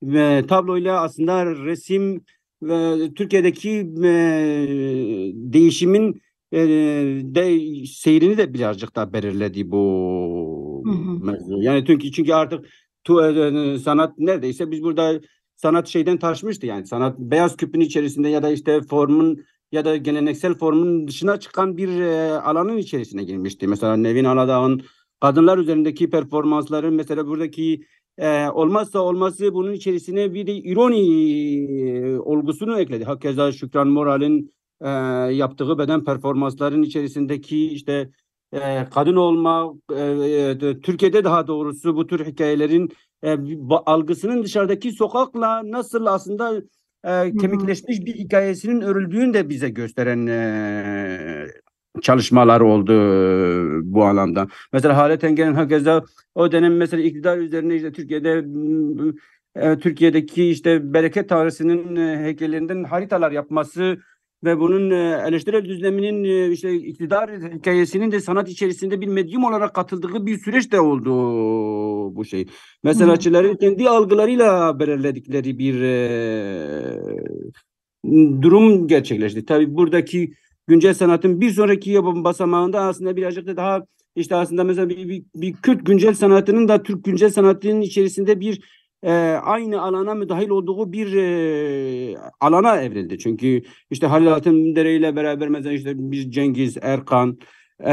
ve 0.02 0.44
tabloyla 0.48 1.00
aslında 1.02 1.46
resim 1.46 2.24
ve 2.62 2.96
Türkiye'deki 3.14 3.70
eee, 3.70 5.32
değişimin 5.34 6.22
eee, 6.52 7.22
de 7.34 7.58
seyrini 7.86 8.38
de 8.38 8.54
birazcık 8.54 8.96
daha 8.96 9.12
belirledi 9.12 9.70
bu 9.70 10.82
Hı 10.86 10.90
hı. 10.92 11.24
mevzu. 11.26 11.62
Yani 11.62 11.84
çünkü 11.86 12.12
çünkü 12.12 12.32
artık 12.32 12.66
tu, 13.04 13.20
eee, 13.34 13.78
sanat 13.78 14.18
neredeyse 14.18 14.70
biz 14.70 14.82
burada 14.82 15.20
sanat 15.56 15.88
şeyden 15.88 16.18
taşmıştı 16.18 16.66
yani 16.66 16.86
sanat 16.86 17.18
beyaz 17.18 17.56
küpün 17.56 17.80
içerisinde 17.80 18.28
ya 18.28 18.42
da 18.42 18.50
işte 18.50 18.80
formun 18.90 19.44
ya 19.72 19.84
da 19.84 19.96
geleneksel 19.96 20.54
formun 20.54 21.08
dışına 21.08 21.40
çıkan 21.40 21.76
bir 21.76 21.88
eee, 21.88 22.30
alanın 22.30 22.76
içerisine 22.76 23.24
girmişti. 23.24 23.66
Mesela 23.68 23.96
Nevin 23.96 24.24
Aladağ'ın 24.24 24.82
kadınlar 25.20 25.58
üzerindeki 25.58 26.10
performansları 26.10 26.92
mesela 26.92 27.26
buradaki 27.26 27.82
e, 28.18 28.48
olmazsa 28.48 28.98
olmazı 28.98 29.54
bunun 29.54 29.72
içerisine 29.72 30.34
bir 30.34 30.46
de 30.46 30.52
ironi 30.54 31.00
e, 31.88 32.18
olgusunu 32.18 32.80
ekledi. 32.80 33.04
Hakeza 33.04 33.52
Şükran 33.52 33.88
Moral'in 33.88 34.52
e, 34.80 34.88
yaptığı 35.34 35.78
beden 35.78 36.04
performansların 36.04 36.82
içerisindeki 36.82 37.66
işte 37.66 38.10
e, 38.52 38.84
kadın 38.94 39.16
olma 39.16 39.74
e, 39.96 40.02
e, 40.02 40.80
Türkiye'de 40.80 41.24
daha 41.24 41.46
doğrusu 41.46 41.96
bu 41.96 42.06
tür 42.06 42.26
hikayelerin 42.26 42.90
e, 43.22 43.36
algısının 43.70 44.42
dışarıdaki 44.42 44.92
sokakla 44.92 45.62
nasıl 45.70 46.06
aslında 46.06 46.62
e, 47.04 47.36
kemikleşmiş 47.36 48.00
bir 48.00 48.14
hikayesinin 48.14 48.80
örüldüğünü 48.80 49.34
de 49.34 49.48
bize 49.48 49.68
gösteren 49.68 50.26
e, 50.26 51.46
çalışmalar 52.02 52.60
oldu 52.60 52.92
e, 52.92 53.92
bu 53.92 54.04
alanda. 54.04 54.46
Mesela 54.72 54.96
Halet 54.96 55.24
Engel'in 55.24 55.54
hakeza 55.54 56.04
o 56.34 56.52
dönem 56.52 56.76
mesela 56.76 57.02
iktidar 57.02 57.38
üzerine 57.38 57.76
işte 57.76 57.92
Türkiye'de 57.92 58.44
e, 59.56 59.78
Türkiye'deki 59.78 60.50
işte 60.50 60.94
bereket 60.94 61.28
tanrısının 61.28 61.96
e, 61.96 62.18
heykellerinden 62.18 62.84
haritalar 62.84 63.32
yapması 63.32 63.98
ve 64.44 64.58
bunun 64.58 64.90
eleştirel 64.90 65.64
düzleminin 65.64 66.50
işte 66.50 66.74
iktidar 66.74 67.30
hikayesinin 67.54 68.12
de 68.12 68.20
sanat 68.20 68.48
içerisinde 68.48 69.00
bir 69.00 69.06
medyum 69.06 69.44
olarak 69.44 69.74
katıldığı 69.74 70.26
bir 70.26 70.38
süreç 70.38 70.72
de 70.72 70.80
oldu 70.80 71.10
bu 72.16 72.24
şey. 72.24 72.46
Mesela 72.84 73.08
Hı. 73.08 73.12
açıların 73.12 73.56
kendi 73.56 73.88
algılarıyla 73.88 74.78
belirledikleri 74.80 75.58
bir 75.58 75.74
durum 78.42 78.88
gerçekleşti. 78.88 79.46
Tabii 79.46 79.74
buradaki 79.74 80.32
güncel 80.66 80.94
sanatın 80.94 81.40
bir 81.40 81.50
sonraki 81.50 81.90
yapım 81.90 82.24
basamağında 82.24 82.80
aslında 82.80 83.16
birazcık 83.16 83.46
da 83.46 83.56
daha 83.56 83.86
işte 84.16 84.34
aslında 84.34 84.64
mesela 84.64 84.88
bir, 84.88 85.08
bir, 85.08 85.24
bir 85.34 85.52
Kürt 85.52 85.86
güncel 85.86 86.14
sanatının 86.14 86.68
da 86.68 86.82
Türk 86.82 87.04
güncel 87.04 87.30
sanatının 87.30 87.80
içerisinde 87.80 88.40
bir 88.40 88.60
e, 89.02 89.12
aynı 89.42 89.82
alana 89.82 90.14
müdahil 90.14 90.48
olduğu 90.48 90.92
bir 90.92 91.12
e, 91.16 92.16
alana 92.40 92.82
evrildi. 92.82 93.18
Çünkü 93.18 93.62
işte 93.90 94.06
Halil 94.06 94.32
Altındere 94.34 94.96
ile 94.96 95.16
beraber 95.16 95.48
mesela 95.48 95.72
işte 95.74 95.92
biz 95.96 96.32
Cengiz, 96.32 96.76
Erkan, 96.82 97.38
e, 97.80 97.92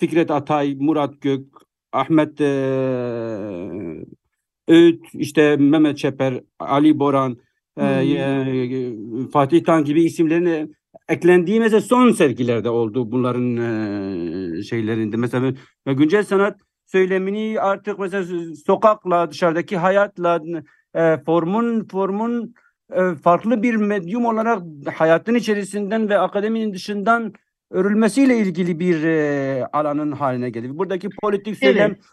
Fikret 0.00 0.30
Atay, 0.30 0.74
Murat 0.80 1.20
Gök, 1.20 1.46
Ahmet 1.92 2.40
e, 2.40 2.44
Öğüt, 4.68 5.04
işte 5.14 5.56
Mehmet 5.56 5.98
Çeper, 5.98 6.40
Ali 6.58 6.98
Boran, 6.98 7.38
e, 7.78 7.82
Hmm. 7.82 9.24
e, 9.26 9.28
Fatih 9.32 9.64
Tan 9.64 9.84
gibi 9.84 10.04
isimlerin 10.04 10.46
e, 10.46 10.68
eklendiği 11.08 11.60
mesela 11.60 11.80
son 11.80 12.12
sergilerde 12.12 12.70
oldu 12.70 13.12
bunların 13.12 13.56
e, 14.58 14.62
şeylerinde. 14.62 15.16
Mesela 15.16 15.52
ve 15.86 15.92
güncel 15.92 16.24
sanat 16.24 16.60
söylemini 16.86 17.60
artık 17.60 17.98
mesela 17.98 18.24
sokakla, 18.66 19.30
dışarıdaki 19.30 19.76
hayatla, 19.76 20.40
e, 20.94 21.18
formun 21.26 21.88
formun 21.88 22.54
e, 22.92 23.14
farklı 23.14 23.62
bir 23.62 23.74
medyum 23.74 24.24
olarak 24.24 24.62
hayatın 24.94 25.34
içerisinden 25.34 26.08
ve 26.08 26.18
akademinin 26.18 26.74
dışından 26.74 27.32
örülmesiyle 27.70 28.38
ilgili 28.38 28.80
bir 28.80 29.04
e, 29.04 29.66
alanın 29.72 30.12
haline 30.12 30.50
geldi. 30.50 30.78
Buradaki 30.78 31.08
politik 31.22 31.58
söylem 31.58 31.90
Evet. 31.90 32.04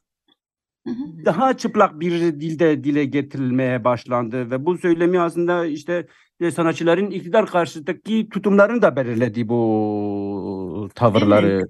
Daha 1.25 1.57
çıplak 1.57 1.99
bir 1.99 2.11
dilde 2.21 2.83
dile 2.83 3.05
getirilmeye 3.05 3.83
başlandı 3.83 4.51
ve 4.51 4.65
bu 4.65 4.77
söylemi 4.77 5.19
aslında 5.19 5.65
işte 5.65 6.07
sanatçıların 6.51 7.11
iktidar 7.11 7.45
karşısındaki 7.47 8.29
tutumlarını 8.29 8.81
da 8.81 8.95
belirledi 8.95 9.49
bu 9.49 10.81
Evet. 10.85 10.95
tavırları 10.95 11.61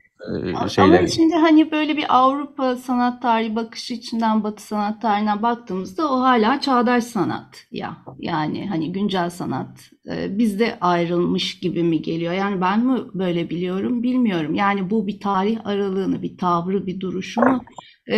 e, 0.46 0.54
A- 0.56 0.58
Ama 0.58 0.70
şeyleri. 0.70 1.12
şimdi 1.12 1.36
hani 1.36 1.72
böyle 1.72 1.98
bir 1.98 2.06
Avrupa 2.10 2.76
sanat 2.76 3.22
tarihi 3.22 3.56
bakışı 3.56 3.94
içinden 3.94 4.44
Batı 4.44 4.64
sanat 4.64 5.02
tarihine 5.02 5.42
baktığımızda 5.42 6.12
o 6.14 6.20
hala 6.20 6.62
çağdaş 6.62 7.04
sanat 7.04 7.66
ya. 7.72 7.98
Yani 8.20 8.68
hani 8.70 8.92
güncel 8.92 9.30
sanat 9.30 9.92
e, 10.12 10.38
bizde 10.38 10.78
ayrılmış 10.82 11.60
gibi 11.60 11.84
mi 11.84 12.02
geliyor? 12.02 12.34
Yani 12.34 12.62
ben 12.62 12.86
mi 12.86 13.00
böyle 13.14 13.50
biliyorum 13.50 14.04
bilmiyorum. 14.04 14.56
Yani 14.56 14.90
bu 14.90 15.08
bir 15.08 15.20
tarih 15.20 15.58
aralığını, 15.66 16.22
bir 16.22 16.38
tavrı, 16.38 16.88
bir 16.88 17.00
duruşu 17.00 17.42
mu 17.42 17.62
e, 18.12 18.16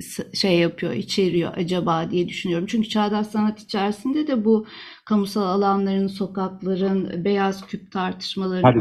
s- 0.00 0.32
şey 0.34 0.58
yapıyor, 0.58 0.92
içeriyor 0.92 1.52
acaba 1.56 2.10
diye 2.10 2.28
düşünüyorum. 2.28 2.66
Çünkü 2.66 2.88
çağdaş 2.88 3.26
sanat 3.26 3.60
içerisinde 3.60 4.26
de 4.26 4.44
bu 4.44 4.66
kamusal 5.10 5.42
alanların, 5.42 6.06
sokakların, 6.06 7.24
beyaz 7.24 7.66
küp 7.66 7.92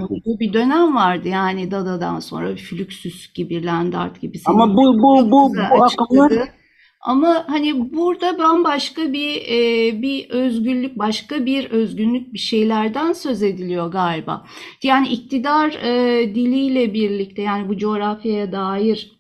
ki. 0.08 0.14
olduğu 0.14 0.40
bir 0.40 0.54
dönem 0.54 0.96
vardı. 0.96 1.28
Yani 1.28 1.72
Dada'dan 1.72 2.20
sonra 2.20 2.56
Fluxus 2.56 3.34
gibi, 3.34 3.66
Landart 3.66 4.22
gibi 4.22 4.40
Ama 4.46 4.78
bu 4.78 4.98
bu 4.98 5.32
bu 5.32 5.54
bu 5.56 5.84
akımlar 5.84 6.32
Ama 7.02 7.46
hani 7.48 7.94
burada 7.94 8.40
bambaşka 8.40 9.14
bir 9.14 9.36
e, 9.36 10.02
bir 10.02 10.30
özgürlük, 10.30 11.00
başka 11.00 11.46
bir 11.46 11.70
özgünlük 11.72 12.34
bir 12.34 12.40
şeylerden 12.40 13.14
söz 13.14 13.44
ediliyor 13.44 13.92
galiba. 13.92 14.46
Yani 14.84 15.08
iktidar 15.08 15.70
e, 15.70 16.36
diliyle 16.36 16.94
birlikte 16.94 17.42
yani 17.42 17.70
bu 17.70 17.78
coğrafyaya 17.78 18.52
dair 18.52 19.19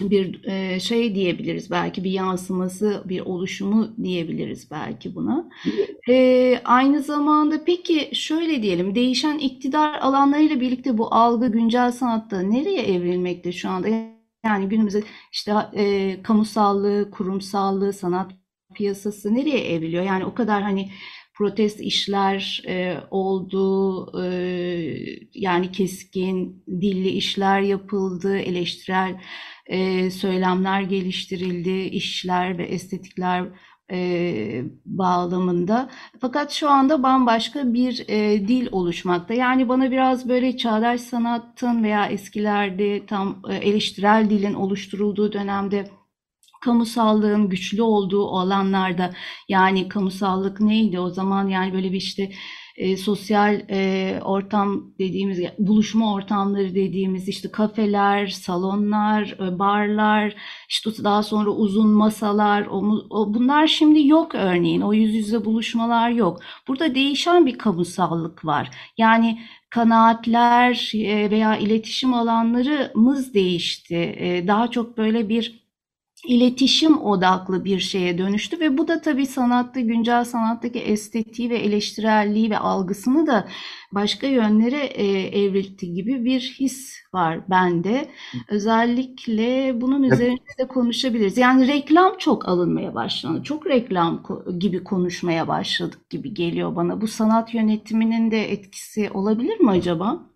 bir 0.00 0.44
e, 0.44 0.80
şey 0.80 1.14
diyebiliriz 1.14 1.70
belki 1.70 2.04
bir 2.04 2.10
yansıması, 2.10 3.02
bir 3.04 3.20
oluşumu 3.20 3.96
diyebiliriz 4.02 4.70
belki 4.70 5.14
buna. 5.14 5.48
E, 6.08 6.60
aynı 6.64 7.02
zamanda 7.02 7.64
peki 7.64 8.10
şöyle 8.12 8.62
diyelim 8.62 8.94
değişen 8.94 9.38
iktidar 9.38 9.98
alanlarıyla 10.00 10.60
birlikte 10.60 10.98
bu 10.98 11.14
algı 11.14 11.52
güncel 11.52 11.92
sanatta 11.92 12.40
nereye 12.40 12.82
evrilmekte 12.82 13.52
şu 13.52 13.68
anda? 13.68 13.88
Yani 14.44 14.68
günümüzde 14.68 15.02
işte 15.32 15.52
e, 15.74 16.16
kamusallığı, 16.22 17.10
kurumsallığı, 17.10 17.92
sanat 17.92 18.32
piyasası 18.74 19.34
nereye 19.34 19.74
evriliyor? 19.74 20.04
Yani 20.04 20.24
o 20.24 20.34
kadar 20.34 20.62
hani 20.62 20.88
protest 21.38 21.80
işler 21.80 22.62
e, 22.68 22.96
oldu, 23.10 24.22
e, 24.22 24.28
yani 25.34 25.72
keskin 25.72 26.64
dilli 26.66 27.08
işler 27.08 27.60
yapıldı, 27.60 28.38
eleştirel 28.38 29.20
e, 29.68 30.10
söylemler 30.10 30.80
geliştirildi, 30.82 31.80
işler 31.80 32.58
ve 32.58 32.64
estetikler 32.64 33.44
e, 33.92 34.62
bağlamında. 34.86 35.90
Fakat 36.20 36.52
şu 36.52 36.70
anda 36.70 37.02
bambaşka 37.02 37.74
bir 37.74 38.04
e, 38.08 38.48
dil 38.48 38.68
oluşmakta. 38.72 39.34
Yani 39.34 39.68
bana 39.68 39.90
biraz 39.90 40.28
böyle 40.28 40.56
çağdaş 40.56 41.00
sanatın 41.00 41.82
veya 41.82 42.06
eskilerde 42.06 43.06
tam 43.06 43.42
e, 43.50 43.54
eleştirel 43.54 44.30
dilin 44.30 44.54
oluşturulduğu 44.54 45.32
dönemde 45.32 45.90
kamusallığın 46.60 47.48
güçlü 47.48 47.82
olduğu 47.82 48.28
alanlarda 48.28 49.14
yani 49.48 49.88
kamusallık 49.88 50.60
neydi 50.60 51.00
o 51.00 51.10
zaman 51.10 51.48
yani 51.48 51.72
böyle 51.72 51.92
bir 51.92 51.96
işte 51.96 52.30
e, 52.78 52.96
sosyal 52.96 53.62
e, 53.70 54.20
ortam 54.24 54.92
dediğimiz 54.98 55.40
buluşma 55.58 56.14
ortamları 56.14 56.74
dediğimiz 56.74 57.28
işte 57.28 57.50
kafeler, 57.50 58.26
salonlar, 58.26 59.36
e, 59.40 59.58
barlar, 59.58 60.34
işte 60.68 60.90
daha 61.04 61.22
sonra 61.22 61.50
uzun 61.50 61.88
masalar, 61.88 62.66
o, 62.70 62.78
o, 63.10 63.34
bunlar 63.34 63.66
şimdi 63.66 64.06
yok 64.06 64.34
örneğin. 64.34 64.80
O 64.80 64.92
yüz 64.92 65.14
yüze 65.14 65.44
buluşmalar 65.44 66.10
yok. 66.10 66.40
Burada 66.68 66.94
değişen 66.94 67.46
bir 67.46 67.58
kamusallık 67.58 68.44
var. 68.44 68.70
Yani 68.98 69.38
kanaatler 69.70 70.92
e, 70.94 71.30
veya 71.30 71.56
iletişim 71.56 72.14
alanlarımız 72.14 73.34
değişti. 73.34 74.16
E, 74.18 74.46
daha 74.46 74.70
çok 74.70 74.98
böyle 74.98 75.28
bir 75.28 75.67
iletişim 76.26 77.02
odaklı 77.02 77.64
bir 77.64 77.78
şeye 77.80 78.18
dönüştü 78.18 78.60
ve 78.60 78.78
bu 78.78 78.88
da 78.88 79.00
tabii 79.00 79.26
sanatta, 79.26 79.80
güncel 79.80 80.24
sanattaki 80.24 80.78
estetiği 80.78 81.50
ve 81.50 81.58
eleştirelliği 81.58 82.50
ve 82.50 82.58
algısını 82.58 83.26
da 83.26 83.48
başka 83.92 84.26
yönlere 84.26 84.84
e, 84.84 85.04
evriltti 85.44 85.92
gibi 85.92 86.24
bir 86.24 86.56
his 86.60 86.98
var 87.14 87.50
bende. 87.50 88.08
Özellikle 88.48 89.80
bunun 89.80 90.02
üzerinde 90.02 90.58
de 90.58 90.68
konuşabiliriz. 90.68 91.38
Yani 91.38 91.68
reklam 91.68 92.18
çok 92.18 92.48
alınmaya 92.48 92.94
başlandı. 92.94 93.42
Çok 93.42 93.66
reklam 93.66 94.22
gibi 94.58 94.84
konuşmaya 94.84 95.48
başladık 95.48 96.10
gibi 96.10 96.34
geliyor 96.34 96.76
bana. 96.76 97.00
Bu 97.00 97.06
sanat 97.08 97.54
yönetiminin 97.54 98.30
de 98.30 98.52
etkisi 98.52 99.10
olabilir 99.10 99.60
mi 99.60 99.70
acaba? 99.70 100.27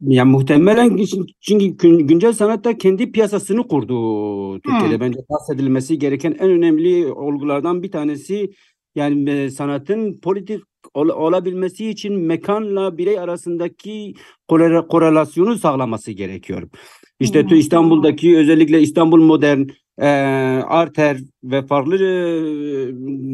Ya 0.00 0.24
muhtemelen 0.24 0.98
çünkü 1.40 1.98
güncel 1.98 2.32
sanatta 2.32 2.78
kendi 2.78 3.12
piyasasını 3.12 3.68
kurdu 3.68 4.60
Türkiye'de. 4.60 4.94
Hı. 4.94 5.00
Bence 5.00 5.18
bahsedilmesi 5.30 5.98
gereken 5.98 6.36
en 6.40 6.50
önemli 6.50 7.12
olgulardan 7.12 7.82
bir 7.82 7.90
tanesi 7.90 8.50
yani 8.94 9.30
e, 9.30 9.50
sanatın 9.50 10.20
politik 10.20 10.60
ol- 10.94 11.08
olabilmesi 11.08 11.90
için 11.90 12.14
mekanla 12.14 12.98
birey 12.98 13.18
arasındaki 13.18 14.14
korela- 14.48 14.86
korelasyonu 14.88 15.58
sağlaması 15.58 16.12
gerekiyor. 16.12 16.68
İşte 17.20 17.50
Hı. 17.50 17.54
İstanbul'daki 17.54 18.38
özellikle 18.38 18.80
İstanbul 18.80 19.22
Modern, 19.22 19.64
e, 19.98 20.08
Arter 20.66 21.18
ve 21.44 21.66
farklı 21.66 21.94
e, 21.94 22.90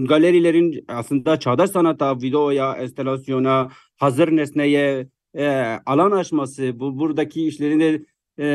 galerilerin 0.07 0.85
aslında 0.89 1.41
çağdaş 1.41 1.71
sanata, 1.71 2.17
videoya, 2.17 2.77
enstalasyona, 2.77 3.69
hazır 3.97 4.37
nesneye 4.37 5.09
e, 5.35 5.47
alan 5.87 6.11
açması, 6.11 6.81
bu 6.81 6.99
buradaki 6.99 7.47
işlerinde 7.47 8.05
e, 8.39 8.47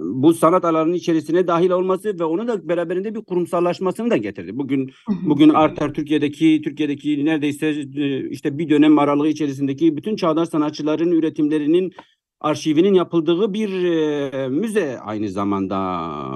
bu 0.00 0.34
sanat 0.34 0.64
alanının 0.64 0.94
içerisine 0.94 1.46
dahil 1.46 1.70
olması 1.70 2.18
ve 2.18 2.24
onun 2.24 2.48
da 2.48 2.68
beraberinde 2.68 3.14
bir 3.14 3.20
kurumsallaşmasını 3.20 4.10
da 4.10 4.16
getirdi. 4.16 4.58
Bugün 4.58 4.92
bugün 5.22 5.48
Arter 5.48 5.92
Türkiye'deki 5.92 6.62
Türkiye'deki 6.64 7.24
neredeyse 7.24 7.66
e, 7.96 8.30
işte 8.30 8.58
bir 8.58 8.68
dönem 8.68 8.98
aralığı 8.98 9.28
içerisindeki 9.28 9.96
bütün 9.96 10.16
çağdaş 10.16 10.48
sanatçıların 10.48 11.10
üretimlerinin 11.10 11.92
arşivinin 12.40 12.94
yapıldığı 12.94 13.54
bir 13.54 13.84
e, 13.84 14.48
müze 14.48 14.98
aynı 15.00 15.28
zamanda 15.28 15.76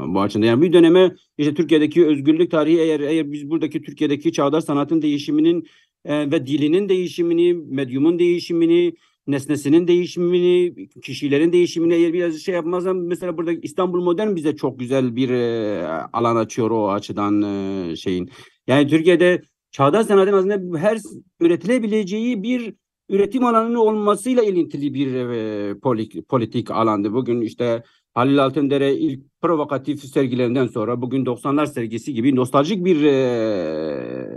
bu 0.06 0.20
açıdan. 0.20 0.46
Yani 0.46 0.62
bir 0.62 0.72
döneme 0.72 1.14
işte 1.38 1.54
Türkiye'deki 1.54 2.06
özgürlük 2.06 2.50
tarihi 2.50 2.80
eğer 2.80 3.00
eğer 3.00 3.32
biz 3.32 3.50
buradaki 3.50 3.82
Türkiye'deki 3.82 4.32
çağdaş 4.32 4.64
sanatın 4.64 5.02
değişiminin 5.02 5.66
e, 6.06 6.30
ve 6.30 6.46
dilinin 6.46 6.88
değişimini, 6.88 7.54
medyumun 7.54 8.18
değişimini, 8.18 8.94
nesnesinin 9.26 9.88
değişimini, 9.88 10.74
kişilerin 11.02 11.52
değişimini 11.52 11.94
eğer 11.94 12.12
biraz 12.12 12.38
şey 12.38 12.54
yapmazsam 12.54 13.06
mesela 13.06 13.36
burada 13.36 13.52
İstanbul 13.52 14.02
Modern 14.02 14.36
bize 14.36 14.56
çok 14.56 14.78
güzel 14.78 15.16
bir 15.16 15.30
e, 15.30 15.86
alan 16.12 16.36
açıyor 16.36 16.70
o 16.70 16.90
açıdan 16.90 17.42
e, 17.42 17.96
şeyin. 17.96 18.30
Yani 18.66 18.88
Türkiye'de 18.88 19.42
çağdaş 19.70 20.06
sanatın 20.06 20.32
aslında 20.32 20.78
her 20.78 20.98
üretilebileceği 21.40 22.42
bir 22.42 22.74
üretim 23.08 23.44
alanının 23.44 23.74
olmasıyla 23.74 24.42
ilintili 24.42 24.94
bir 24.94 25.14
e, 25.14 25.78
politik, 25.78 26.28
politik 26.28 26.70
alandı. 26.70 27.12
Bugün 27.12 27.40
işte 27.40 27.82
Halil 28.14 28.44
Altındere 28.44 28.94
ilk 28.94 29.40
provokatif 29.40 30.04
sergilerinden 30.04 30.66
sonra 30.66 31.02
bugün 31.02 31.24
90'lar 31.24 31.66
sergisi 31.66 32.14
gibi 32.14 32.36
nostaljik 32.36 32.84
bir 32.84 33.04
e, 33.04 34.36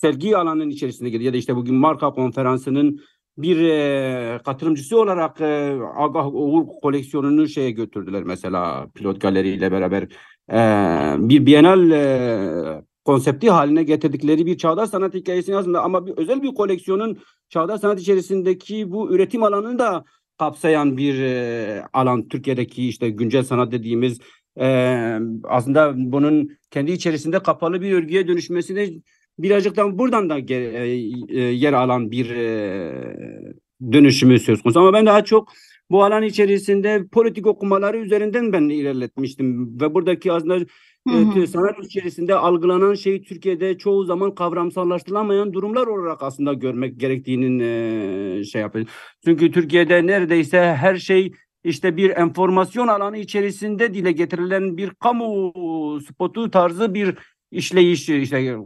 sergi 0.00 0.36
alanının 0.36 0.70
içerisinde 0.70 1.10
girdi. 1.10 1.24
Ya 1.24 1.32
da 1.32 1.36
işte 1.36 1.56
bugün 1.56 1.74
marka 1.74 2.10
konferansının 2.10 3.00
bir 3.38 3.60
e, 3.60 4.40
katılımcısı 4.44 5.00
olarak 5.00 5.40
e, 5.40 5.78
Agah 5.96 6.34
Oğur 6.34 6.66
koleksiyonunu 6.82 7.48
şeye 7.48 7.70
götürdüler 7.70 8.22
mesela 8.22 8.86
pilot 8.94 9.20
galeriyle 9.20 9.72
beraber 9.72 10.02
e, 10.52 11.28
bir 11.28 11.46
bienal 11.46 11.90
e, 11.90 12.82
konsepti 13.04 13.50
haline 13.50 13.82
getirdikleri 13.82 14.46
bir 14.46 14.58
çağdaş 14.58 14.90
sanat 14.90 15.14
hikayesini 15.14 15.56
aslında 15.56 15.82
ama 15.82 16.06
bir, 16.06 16.12
özel 16.16 16.42
bir 16.42 16.54
koleksiyonun 16.54 17.18
çağdaş 17.48 17.80
sanat 17.80 18.00
içerisindeki 18.00 18.90
bu 18.90 19.14
üretim 19.14 19.42
alanını 19.42 19.78
da 19.78 20.04
kapsayan 20.38 20.96
bir 20.96 21.20
e, 21.20 21.84
alan 21.92 22.28
Türkiye'deki 22.28 22.88
işte 22.88 23.10
güncel 23.10 23.42
sanat 23.42 23.72
dediğimiz 23.72 24.20
e, 24.60 24.66
aslında 25.44 25.92
bunun 25.96 26.56
kendi 26.70 26.92
içerisinde 26.92 27.38
kapalı 27.38 27.80
bir 27.80 27.92
örgüye 27.92 28.28
dönüşmesini 28.28 29.02
birazcık 29.42 29.76
da 29.76 29.98
buradan 29.98 30.30
da 30.30 30.38
yer 31.38 31.72
alan 31.72 32.10
bir 32.10 32.28
dönüşümü 33.92 34.38
söz 34.38 34.62
konusu. 34.62 34.80
Ama 34.80 34.92
ben 34.92 35.06
daha 35.06 35.24
çok 35.24 35.48
bu 35.90 36.04
alan 36.04 36.22
içerisinde 36.22 37.04
politik 37.12 37.46
okumaları 37.46 37.98
üzerinden 37.98 38.52
ben 38.52 38.62
ilerletmiştim 38.62 39.80
ve 39.80 39.94
buradaki 39.94 40.32
aslında 40.32 40.54
hı 41.08 41.16
hı. 41.16 41.46
sanat 41.46 41.84
içerisinde 41.84 42.34
algılanan 42.34 42.94
şey 42.94 43.22
Türkiye'de 43.22 43.78
çoğu 43.78 44.04
zaman 44.04 44.34
kavramsallaştırılamayan 44.34 45.52
durumlar 45.52 45.86
olarak 45.86 46.22
aslında 46.22 46.52
görmek 46.52 47.00
gerektiğinin 47.00 48.42
şey 48.42 48.60
yapıyor. 48.60 48.86
Çünkü 49.24 49.50
Türkiye'de 49.50 50.06
neredeyse 50.06 50.60
her 50.60 50.96
şey 50.96 51.32
işte 51.64 51.96
bir 51.96 52.10
enformasyon 52.10 52.88
alanı 52.88 53.18
içerisinde 53.18 53.94
dile 53.94 54.12
getirilen 54.12 54.76
bir 54.76 54.90
kamu 54.90 55.52
spotu 56.08 56.50
tarzı 56.50 56.94
bir 56.94 57.14
işleyiş 57.50 58.08
işte 58.08 58.56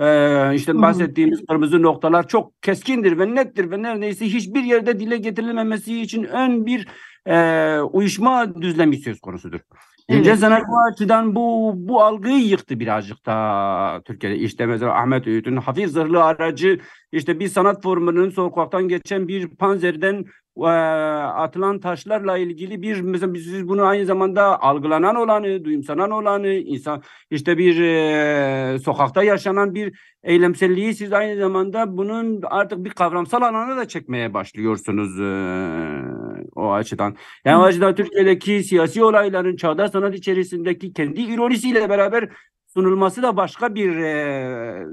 e, 0.00 0.54
işte 0.54 0.74
bahsettiğimiz 0.74 1.46
kırmızı 1.46 1.82
noktalar 1.82 2.28
çok 2.28 2.62
keskindir 2.62 3.18
ve 3.18 3.34
nettir 3.34 3.70
ve 3.70 3.82
neredeyse 3.82 4.26
hiçbir 4.26 4.62
yerde 4.62 5.00
dile 5.00 5.16
getirilmemesi 5.16 6.00
için 6.00 6.24
ön 6.24 6.66
bir 6.66 6.88
e, 7.26 7.78
uyuşma 7.80 8.62
düzlemi 8.62 8.96
söz 8.96 9.20
konusudur. 9.20 9.60
Evet. 10.08 10.18
Güncel 10.18 10.36
sanat 10.36 10.62
bu 10.68 10.78
açıdan 10.92 11.34
bu 11.34 11.72
bu 11.76 12.02
algıyı 12.02 12.48
yıktı 12.48 12.80
birazcık 12.80 13.26
da 13.26 14.02
Türkiye'de. 14.04 14.38
İşte 14.38 14.66
mesela 14.66 14.94
Ahmet 14.94 15.26
Öğüt'ün 15.26 15.56
hafif 15.56 15.90
zırhlı 15.90 16.24
aracı 16.24 16.80
işte 17.12 17.40
bir 17.40 17.48
sanat 17.48 17.82
formunun 17.82 18.30
sokaktan 18.30 18.88
geçen 18.88 19.28
bir 19.28 19.48
panzerden 19.48 20.24
atılan 20.60 21.80
taşlarla 21.80 22.38
ilgili 22.38 22.82
bir 22.82 23.00
mesela 23.00 23.34
biz 23.34 23.68
bunu 23.68 23.84
aynı 23.84 24.06
zamanda 24.06 24.62
algılanan 24.62 25.16
olanı, 25.16 25.64
duyumsanan 25.64 26.10
olanı, 26.10 26.48
insan 26.48 27.02
işte 27.30 27.58
bir 27.58 27.80
e, 27.80 28.78
sokakta 28.78 29.22
yaşanan 29.22 29.74
bir 29.74 29.98
eylemselliği 30.22 30.94
siz 30.94 31.12
aynı 31.12 31.40
zamanda 31.40 31.96
bunun 31.96 32.42
artık 32.42 32.84
bir 32.84 32.90
kavramsal 32.90 33.42
alana 33.42 33.76
da 33.76 33.88
çekmeye 33.88 34.34
başlıyorsunuz. 34.34 35.20
E, 35.20 36.22
o 36.54 36.72
açıdan. 36.72 37.16
Yani 37.44 37.56
o 37.58 37.62
açıdan 37.62 37.94
Türkiye'deki 37.94 38.64
siyasi 38.64 39.04
olayların 39.04 39.56
çağdaş 39.56 39.90
sanat 39.90 40.14
içerisindeki 40.14 40.92
kendi 40.92 41.20
ironisiyle 41.20 41.88
beraber 41.88 42.28
sunulması 42.74 43.22
da 43.22 43.36
başka 43.36 43.74
bir 43.74 43.96
e, 43.96 44.86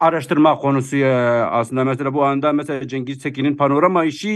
araştırma 0.00 0.58
konusu 0.58 0.96
e, 0.96 1.14
aslında. 1.42 1.84
Mesela 1.84 2.14
bu 2.14 2.24
anda 2.24 2.52
mesela 2.52 2.88
Cengiz 2.88 3.22
Tekin'in 3.22 3.56
panorama 3.56 4.04
işi 4.04 4.28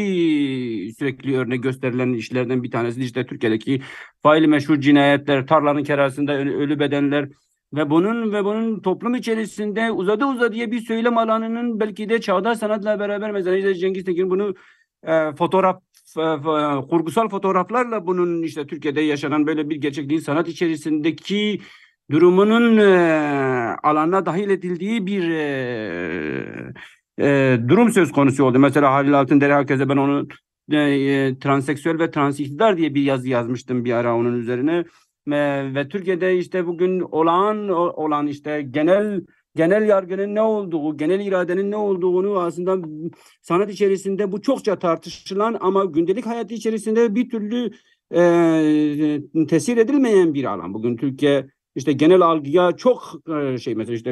sürekli 0.99 1.39
örnek 1.39 1.63
gösterilen 1.63 2.13
işlerden 2.13 2.63
bir 2.63 2.71
tanesi 2.71 3.05
işte 3.05 3.27
Türkiye'deki 3.27 3.83
faili 4.23 4.47
meşhur 4.47 4.81
cinayetler, 4.81 5.47
tarlanın 5.47 5.85
kerasında 5.85 6.33
ölü, 6.33 6.79
bedenler 6.79 7.29
ve 7.75 7.91
bunun 7.91 8.33
ve 8.33 8.45
bunun 8.45 8.81
toplum 8.81 9.15
içerisinde 9.15 9.91
uzadı 9.91 10.25
uzadı 10.25 10.53
diye 10.53 10.71
bir 10.71 10.81
söylem 10.81 11.19
alanının 11.19 11.81
belki 11.81 12.09
de 12.09 12.21
çağdaş 12.21 12.59
sanatla 12.59 13.01
beraber 13.01 13.31
mesela 13.31 13.57
işte 13.57 13.75
Cengiz 13.75 14.05
Tekin 14.05 14.31
bunu 14.31 14.55
e, 15.03 15.33
fotoğraf 15.33 15.83
kurgusal 16.91 17.29
fotoğraflarla 17.29 18.07
bunun 18.07 18.43
işte 18.43 18.67
Türkiye'de 18.67 19.01
yaşanan 19.01 19.47
böyle 19.47 19.71
bir 19.71 19.77
gerçekliğin 19.77 20.21
sanat 20.21 20.49
içerisindeki 20.49 21.61
durumunun 22.11 22.77
e, 22.77 23.77
alanına 23.83 24.27
dahil 24.27 24.51
edildiği 24.51 25.07
bir 25.07 25.31
e, 25.31 26.73
e, 27.19 27.59
durum 27.69 27.93
söz 27.93 28.13
konusu 28.13 28.45
oldu. 28.45 28.59
Mesela 28.59 28.93
Halil 28.93 29.21
Altındere 29.21 29.55
herkese 29.55 29.89
ben 29.89 29.97
onu 29.97 30.29
e, 30.73 30.79
e, 30.79 31.39
transseksüel 31.39 31.99
ve 31.99 32.11
transiktidar 32.11 32.77
diye 32.77 32.95
bir 32.95 33.03
yazı 33.03 33.29
yazmıştım 33.29 33.85
bir 33.85 33.93
ara 33.93 34.17
onun 34.17 34.41
üzerine. 34.41 34.85
E, 35.33 35.75
ve 35.75 35.89
Türkiye'de 35.89 36.39
işte 36.39 36.67
bugün 36.67 37.01
olağan 37.01 37.69
olan 37.69 38.27
işte 38.27 38.63
genel 38.71 39.21
genel 39.57 39.89
yargının 39.89 40.35
ne 40.35 40.41
olduğu, 40.41 40.97
genel 40.97 41.21
iradenin 41.21 41.71
ne 41.71 41.77
olduğunu 41.77 42.39
aslında 42.39 42.89
sanat 43.43 43.71
içerisinde 43.71 44.33
bu 44.33 44.43
çokça 44.43 44.79
tartışılan 44.79 45.57
ama 45.61 45.85
gündelik 45.85 46.27
hayat 46.27 46.53
içerisinde 46.53 47.15
bir 47.15 47.31
türlü 47.31 47.71
e, 48.15 49.47
tesir 49.49 49.77
edilmeyen 49.77 50.35
bir 50.35 50.45
alan. 50.45 50.75
Bugün 50.75 50.97
Türkiye 50.97 51.47
işte 51.75 51.93
genel 51.93 52.21
algıya 52.21 52.73
çok 52.73 53.15
e, 53.29 53.59
şey 53.59 53.75
mesela 53.75 53.97
işte 53.97 54.11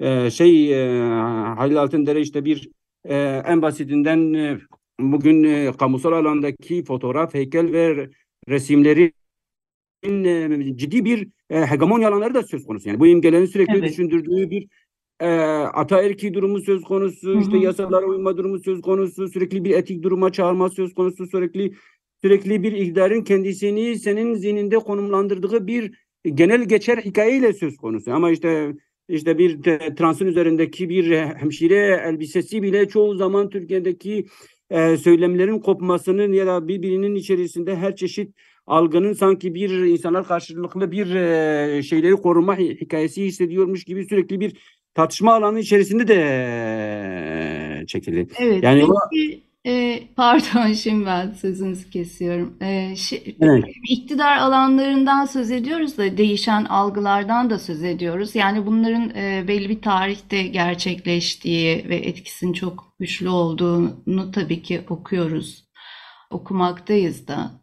e, 0.00 0.08
e, 0.08 0.30
şey 0.30 0.72
e, 0.72 1.08
Halil 1.56 1.82
Altındere 1.82 2.20
işte 2.20 2.44
bir 2.44 2.68
e, 3.04 3.42
en 3.46 3.62
basitinden 3.62 4.34
e, 4.34 4.58
bugün 5.00 5.44
e, 5.44 5.72
kamusal 5.78 6.12
alandaki 6.12 6.84
fotoğraf, 6.84 7.34
heykel 7.34 7.72
ve 7.72 8.10
resimleri 8.48 9.12
ciddi 10.76 11.04
bir 11.04 11.28
e, 11.50 11.66
hegemonya 11.66 12.08
alanları 12.08 12.34
da 12.34 12.42
söz 12.42 12.64
konusu. 12.64 12.88
Yani 12.88 13.00
bu 13.00 13.06
imgelerin 13.06 13.46
sürekli 13.46 13.78
Evet. 13.78 13.90
düşündürdüğü 13.90 14.50
bir 14.50 14.68
e, 15.20 15.28
ataerki 15.72 16.34
durumu 16.34 16.60
söz 16.60 16.82
konusu, 16.82 17.34
Hı 17.34 17.38
işte 17.38 17.58
yasalara 17.58 18.06
uyma 18.06 18.36
durumu 18.36 18.58
söz 18.58 18.80
konusu, 18.80 19.28
sürekli 19.28 19.64
bir 19.64 19.70
etik 19.70 20.02
duruma 20.02 20.32
çağırma 20.32 20.68
söz 20.68 20.94
konusu, 20.94 21.26
sürekli 21.26 21.74
sürekli 22.24 22.62
bir 22.62 22.72
iktidarın 22.72 23.22
kendisini 23.22 23.98
senin 23.98 24.34
zihninde 24.34 24.76
konumlandırdığı 24.78 25.66
bir 25.66 25.92
genel 26.34 26.64
geçer 26.64 26.98
hikayeyle 26.98 27.52
söz 27.52 27.76
konusu. 27.76 28.12
Ama 28.12 28.30
işte 28.30 28.72
işte 29.08 29.38
bir 29.38 29.62
transın 29.96 30.26
üzerindeki 30.26 30.88
bir 30.88 31.12
hemşire 31.16 32.02
elbisesi 32.06 32.62
bile 32.62 32.88
çoğu 32.88 33.14
zaman 33.16 33.48
Türkiye'deki 33.50 34.26
e, 34.70 34.96
söylemlerin 34.96 35.58
kopmasının 35.58 36.32
ya 36.32 36.46
da 36.46 36.68
birbirinin 36.68 37.14
içerisinde 37.14 37.76
her 37.76 37.96
çeşit 37.96 38.34
algının 38.66 39.12
sanki 39.12 39.54
bir 39.54 39.70
insanlar 39.70 40.26
karşılıklı 40.26 40.92
bir 40.92 41.14
e, 41.14 41.82
şeyleri 41.82 42.12
koruma 42.12 42.58
hi- 42.58 42.80
hikayesi 42.80 43.24
hissediyormuş 43.24 43.84
gibi 43.84 44.04
sürekli 44.04 44.40
bir 44.40 44.52
tartışma 44.94 45.34
alanı 45.34 45.60
içerisinde 45.60 46.08
de 46.08 46.14
e, 47.82 47.86
çekildi. 47.86 48.26
Evet, 48.38 48.62
Yani 48.62 48.84
peki 49.10 49.42
e, 49.66 50.02
pardon 50.16 50.72
şimdi 50.72 51.06
ben 51.06 51.32
sözünüzü 51.32 51.90
kesiyorum. 51.90 52.56
E, 52.60 52.66
şi- 52.92 53.36
Evet. 53.40 53.64
iktidar 53.88 54.36
alanlarından 54.36 55.24
söz 55.26 55.50
ediyoruz 55.50 55.98
da 55.98 56.16
değişen 56.18 56.64
algılardan 56.64 57.50
da 57.50 57.58
söz 57.58 57.82
ediyoruz. 57.84 58.34
Yani 58.34 58.66
bunların 58.66 59.10
e, 59.16 59.44
belli 59.48 59.68
bir 59.68 59.82
tarihte 59.82 60.42
gerçekleştiği 60.42 61.88
ve 61.88 61.96
etkisinin 61.96 62.52
çok 62.52 62.94
güçlü 63.00 63.28
olduğunu 63.28 64.30
tabii 64.32 64.62
ki 64.62 64.82
okuyoruz, 64.88 65.64
okumaktayız 66.30 67.28
da 67.28 67.61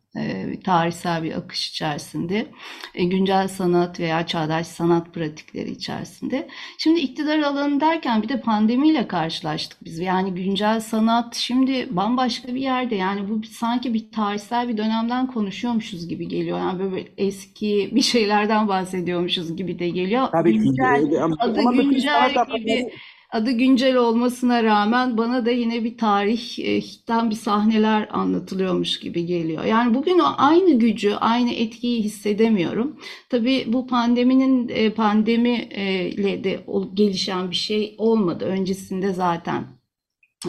tarihsel 0.64 1.24
bir 1.24 1.38
akış 1.38 1.70
içerisinde, 1.70 2.48
e, 2.96 3.04
güncel 3.04 3.48
sanat 3.48 4.00
veya 4.00 4.26
çağdaş 4.26 4.68
sanat 4.68 5.14
pratikleri 5.14 5.72
içerisinde. 5.72 6.48
Şimdi 6.78 7.00
iktidar 7.00 7.40
alanı 7.40 7.82
derken 7.82 8.22
bir 8.22 8.30
de 8.30 8.42
pandemiyle 8.42 9.08
karşılaştık 9.08 9.78
biz. 9.86 10.00
Yani 10.00 10.34
güncel 10.34 10.80
sanat 10.80 11.36
şimdi 11.36 11.88
bambaşka 11.92 12.48
bir 12.56 12.62
yerde. 12.62 12.96
Yani 12.96 13.30
bu 13.30 13.42
sanki 13.48 13.94
bir 13.94 14.12
tarihsel 14.12 14.68
bir 14.68 14.78
dönemden 14.78 15.28
konuşuyormuşuz 15.28 16.08
gibi 16.08 16.28
geliyor. 16.28 16.60
Yani 16.60 16.80
böyle 16.80 17.08
eski 17.18 17.90
bir 17.92 18.02
şeylerden 18.02 18.68
bahsediyormuşuz 18.68 19.56
gibi 19.56 19.80
de 19.80 19.90
geliyor. 19.90 20.28
Tabii. 20.32 20.54
Güncel, 20.54 21.12
e, 21.12 21.20
ama- 21.22 21.36
adı 21.40 21.60
ama 21.60 21.82
güncel 21.82 22.30
gibi 22.30 22.40
akımları- 22.40 22.90
adı 23.30 23.52
güncel 23.52 23.96
olmasına 23.96 24.63
rağmen 24.63 25.18
bana 25.18 25.46
da 25.46 25.52
yine 25.52 25.84
bir 25.84 25.98
tarihten 25.98 27.30
bir 27.30 27.36
sahneler 27.36 28.08
anlatılıyormuş 28.12 29.00
gibi 29.00 29.26
geliyor. 29.26 29.63
Yani 29.65 29.94
bugün 29.94 30.20
aynı 30.38 30.80
gücü, 30.80 31.12
aynı 31.13 31.52
etkiyi 31.54 32.04
hissedemiyorum. 32.04 33.00
Tabii 33.30 33.63
bu 33.68 33.88
pandeminin 33.88 34.70
e, 34.70 34.89
pandemiyle 34.94 36.44
de 36.44 36.63
o- 36.68 36.96
gelişen 36.96 37.52
bir 37.52 37.56
şey 37.56 37.96
olmadı. 37.98 38.46
Öncesinde 38.46 39.13
zaten 39.13 39.68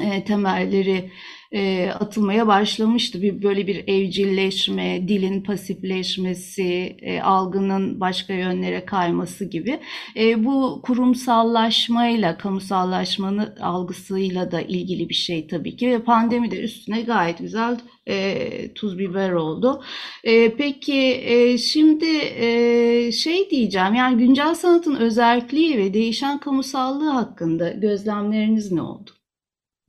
e, 0.03 0.25
temelleri 0.25 1.11
e, 1.53 1.91
atılmaya 1.91 2.47
başlamıştı. 2.47 3.23
Bir 3.23 3.43
böyle 3.43 3.67
bir 3.67 3.89
evcilleşme, 3.89 5.09
dilin 5.09 5.43
pasifleşmesi, 5.43 6.97
e, 7.03 7.21
algının 7.21 8.01
başka 8.01 8.35
yönlere 8.35 8.85
kayması 8.85 9.45
gibi. 9.45 9.81
E, 10.17 10.45
bu 10.45 10.81
kurumsallaşmayla, 10.83 12.39
kamusallaşmanın 12.39 13.57
algısıyla 13.61 14.51
da 14.53 14.61
ilgili 14.61 15.09
bir 15.09 15.15
şey 15.15 15.47
tabii 15.47 15.77
ki 15.77 15.91
ve 15.91 16.03
pandemi 16.03 16.51
de 16.51 16.61
üstüne 16.61 17.01
gayet 17.03 17.39
güzel 17.39 17.81
e, 18.09 18.75
tuz 18.75 18.99
biber 18.99 19.33
oldu. 19.33 19.83
E, 20.25 20.55
peki 20.55 21.21
e, 21.25 21.59
şimdi 21.59 22.19
e, 22.37 23.13
şey 23.13 23.51
diyeceğim 23.51 23.95
yani 23.95 24.19
güncel 24.19 24.55
sanatın 24.55 24.95
özelliği 24.97 25.79
ve 25.79 25.95
değişen 25.95 26.39
kamusallığı 26.39 27.11
hakkında 27.11 27.71
gözlemleriniz 27.71 28.73
ne 28.73 28.83
oldu? 28.83 29.20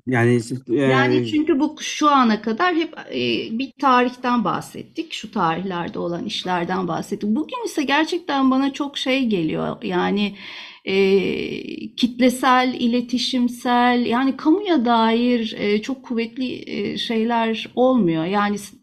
Yani, 0.07 0.39
e, 0.69 0.73
Yani 0.81 1.25
çünkü 1.25 1.59
bu 1.59 1.75
şu 1.81 2.09
ana 2.09 2.41
kadar 2.41 2.75
hep 2.75 2.93
e, 3.11 3.19
bir 3.59 3.71
tarihten 3.81 4.43
bahsettik. 4.43 5.13
Şu 5.13 5.31
tarihlerde 5.31 5.99
olan 5.99 6.25
işlerden 6.25 6.87
bahsettik. 6.87 7.29
Bugün 7.29 7.65
ise 7.65 7.83
gerçekten 7.83 8.51
bana 8.51 8.73
çok 8.73 8.97
şey 8.97 9.25
geliyor. 9.27 9.83
Yani 9.83 10.35
e, 10.85 11.95
kitlesel, 11.95 12.73
iletişimsel, 12.79 14.05
yani 14.05 14.37
kamuya 14.37 14.85
dair 14.85 15.55
e, 15.57 15.81
çok 15.81 16.03
kuvvetli 16.05 16.69
e, 16.71 16.97
şeyler 16.97 17.71
olmuyor. 17.75 18.25
Yani 18.25 18.57
s- 18.57 18.77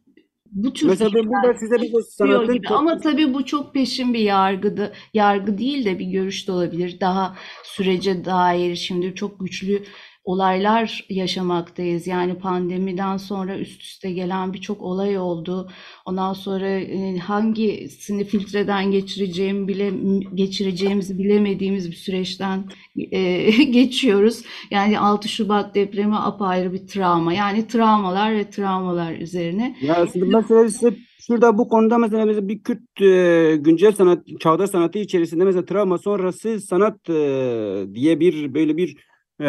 bu 0.47 0.73
tür 0.73 0.89
mesela 0.89 1.15
ben 1.15 1.29
burada 1.31 1.55
size 1.59 1.81
bir 1.83 1.93
istiyor 2.01 2.45
sanatın 2.45 2.55
gibi. 2.55 2.69
Ama 2.69 2.99
tabii 2.99 3.35
bu 3.35 3.45
çok 3.45 3.75
peşin 3.75 4.15
bir 4.15 4.19
yargıdı. 4.19 4.93
Yargı 5.15 5.59
değil 5.59 5.85
de 5.85 5.99
bir 5.99 6.07
görüş 6.07 6.49
de 6.49 6.53
olabilir. 6.53 7.01
Daha 7.01 7.37
sürece 7.65 8.25
dair 8.25 8.77
şimdi 8.77 9.15
çok 9.15 9.41
güçlü 9.41 9.85
olaylar 10.29 11.07
yaşamaktayız. 11.09 12.07
Yani 12.07 12.39
pandemiden 12.39 13.17
sonra 13.17 13.59
üst 13.59 13.83
üste 13.83 14.13
gelen 14.13 14.53
birçok 14.53 14.83
olay 14.83 15.19
oldu. 15.19 15.69
Ondan 16.07 16.33
sonra 16.33 16.69
e, 16.69 17.19
hangisini 17.19 18.25
filtreden 18.25 18.91
geçireceğimi 18.91 19.69
bile 19.69 19.93
geçireceğimizi 20.35 21.19
bilemediğimiz 21.19 21.91
bir 21.91 21.97
süreçten 21.97 22.65
e, 23.11 23.51
geçiyoruz. 23.65 24.43
Yani 24.71 24.99
6 24.99 25.29
Şubat 25.29 25.75
depremi 25.75 26.17
apayrı 26.17 26.73
bir 26.73 26.87
travma. 26.87 27.33
Yani 27.33 27.67
travmalar 27.67 28.35
ve 28.35 28.51
travmalar 28.51 29.13
üzerine. 29.13 29.77
Ya 29.83 30.07
şimdi 30.13 30.37
mesela 30.37 30.69
size 30.69 30.97
şurada 31.27 31.59
bu 31.59 31.69
konuda 31.69 31.99
mesela, 31.99 32.25
mesela 32.25 32.49
bir 32.49 32.63
Kürt 32.63 33.01
e, 33.01 33.57
güncel 33.57 33.93
sanat, 33.93 34.27
çağdaş 34.41 34.71
sanatı 34.71 34.99
içerisinde 34.99 35.45
mesela 35.45 35.65
travma 35.65 35.99
sonrası 35.99 36.61
sanat 36.61 37.11
e, 37.11 37.95
diye 37.95 38.21
bir 38.21 38.55
böyle 38.55 38.77
bir 38.77 39.08
e, 39.41 39.45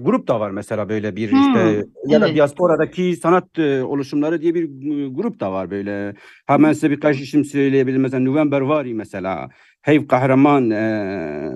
grup 0.00 0.28
da 0.28 0.40
var 0.40 0.50
mesela 0.50 0.88
böyle 0.88 1.16
bir 1.16 1.30
Hmm, 1.30 1.40
işte 1.40 1.86
ya 2.06 2.20
da 2.20 2.26
evet. 2.26 2.36
diasporadaki 2.36 3.16
sanat 3.16 3.58
e, 3.58 3.84
oluşumları 3.84 4.42
diye 4.42 4.54
bir 4.54 4.62
e, 5.04 5.08
grup 5.08 5.40
da 5.40 5.52
var 5.52 5.70
böyle. 5.70 6.14
Hemen 6.46 6.72
size 6.72 6.90
birkaç 6.90 7.20
isim 7.20 7.44
söyleyebilirim. 7.44 8.02
Mesela 8.02 8.24
November 8.24 8.60
Vari 8.60 8.94
mesela, 8.94 9.50
Heyv 9.82 10.06
Kahraman, 10.06 10.70
e, 10.70 11.50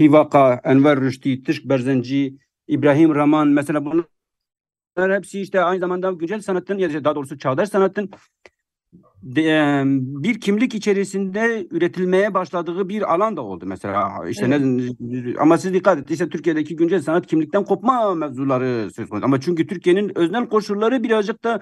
Hivaka, 0.00 0.60
Enver 0.64 1.00
Rüşdi, 1.00 1.42
Tışk 1.42 1.64
Berzenci, 1.64 2.36
İbrahim 2.68 3.14
Raman 3.14 3.48
mesela 3.48 3.84
bunlar 3.84 4.04
hepsi 4.96 5.40
işte 5.40 5.60
aynı 5.60 5.80
zamanda 5.80 6.12
güncel 6.12 6.40
sanatın 6.40 6.78
ya 6.78 6.94
da 6.94 7.04
daha 7.04 7.14
doğrusu 7.14 7.38
çağdaş 7.38 7.68
sanatın 7.68 8.10
de- 9.22 9.82
bir 10.22 10.40
kimlik 10.40 10.74
içerisinde 10.74 11.66
üretilmeye 11.70 12.34
başladığı 12.34 12.88
bir 12.88 13.14
alan 13.14 13.36
da 13.36 13.42
oldu 13.42 13.64
mesela 13.66 14.10
işte 14.28 14.50
ne 14.50 14.60
ama 15.38 15.58
siz 15.58 15.74
dikkat 15.74 15.98
et 15.98 16.10
işte 16.10 16.28
Türkiye'deki 16.28 16.76
güncel 16.76 17.00
sanat 17.02 17.26
kimlikten 17.26 17.64
kopma 17.64 18.14
mevzuları 18.14 18.90
söz 18.96 19.08
konusu 19.08 19.24
ama 19.24 19.40
çünkü 19.40 19.66
Türkiye'nin 19.66 20.18
öznel 20.18 20.48
koşulları 20.48 21.02
birazcık 21.02 21.44
da 21.44 21.60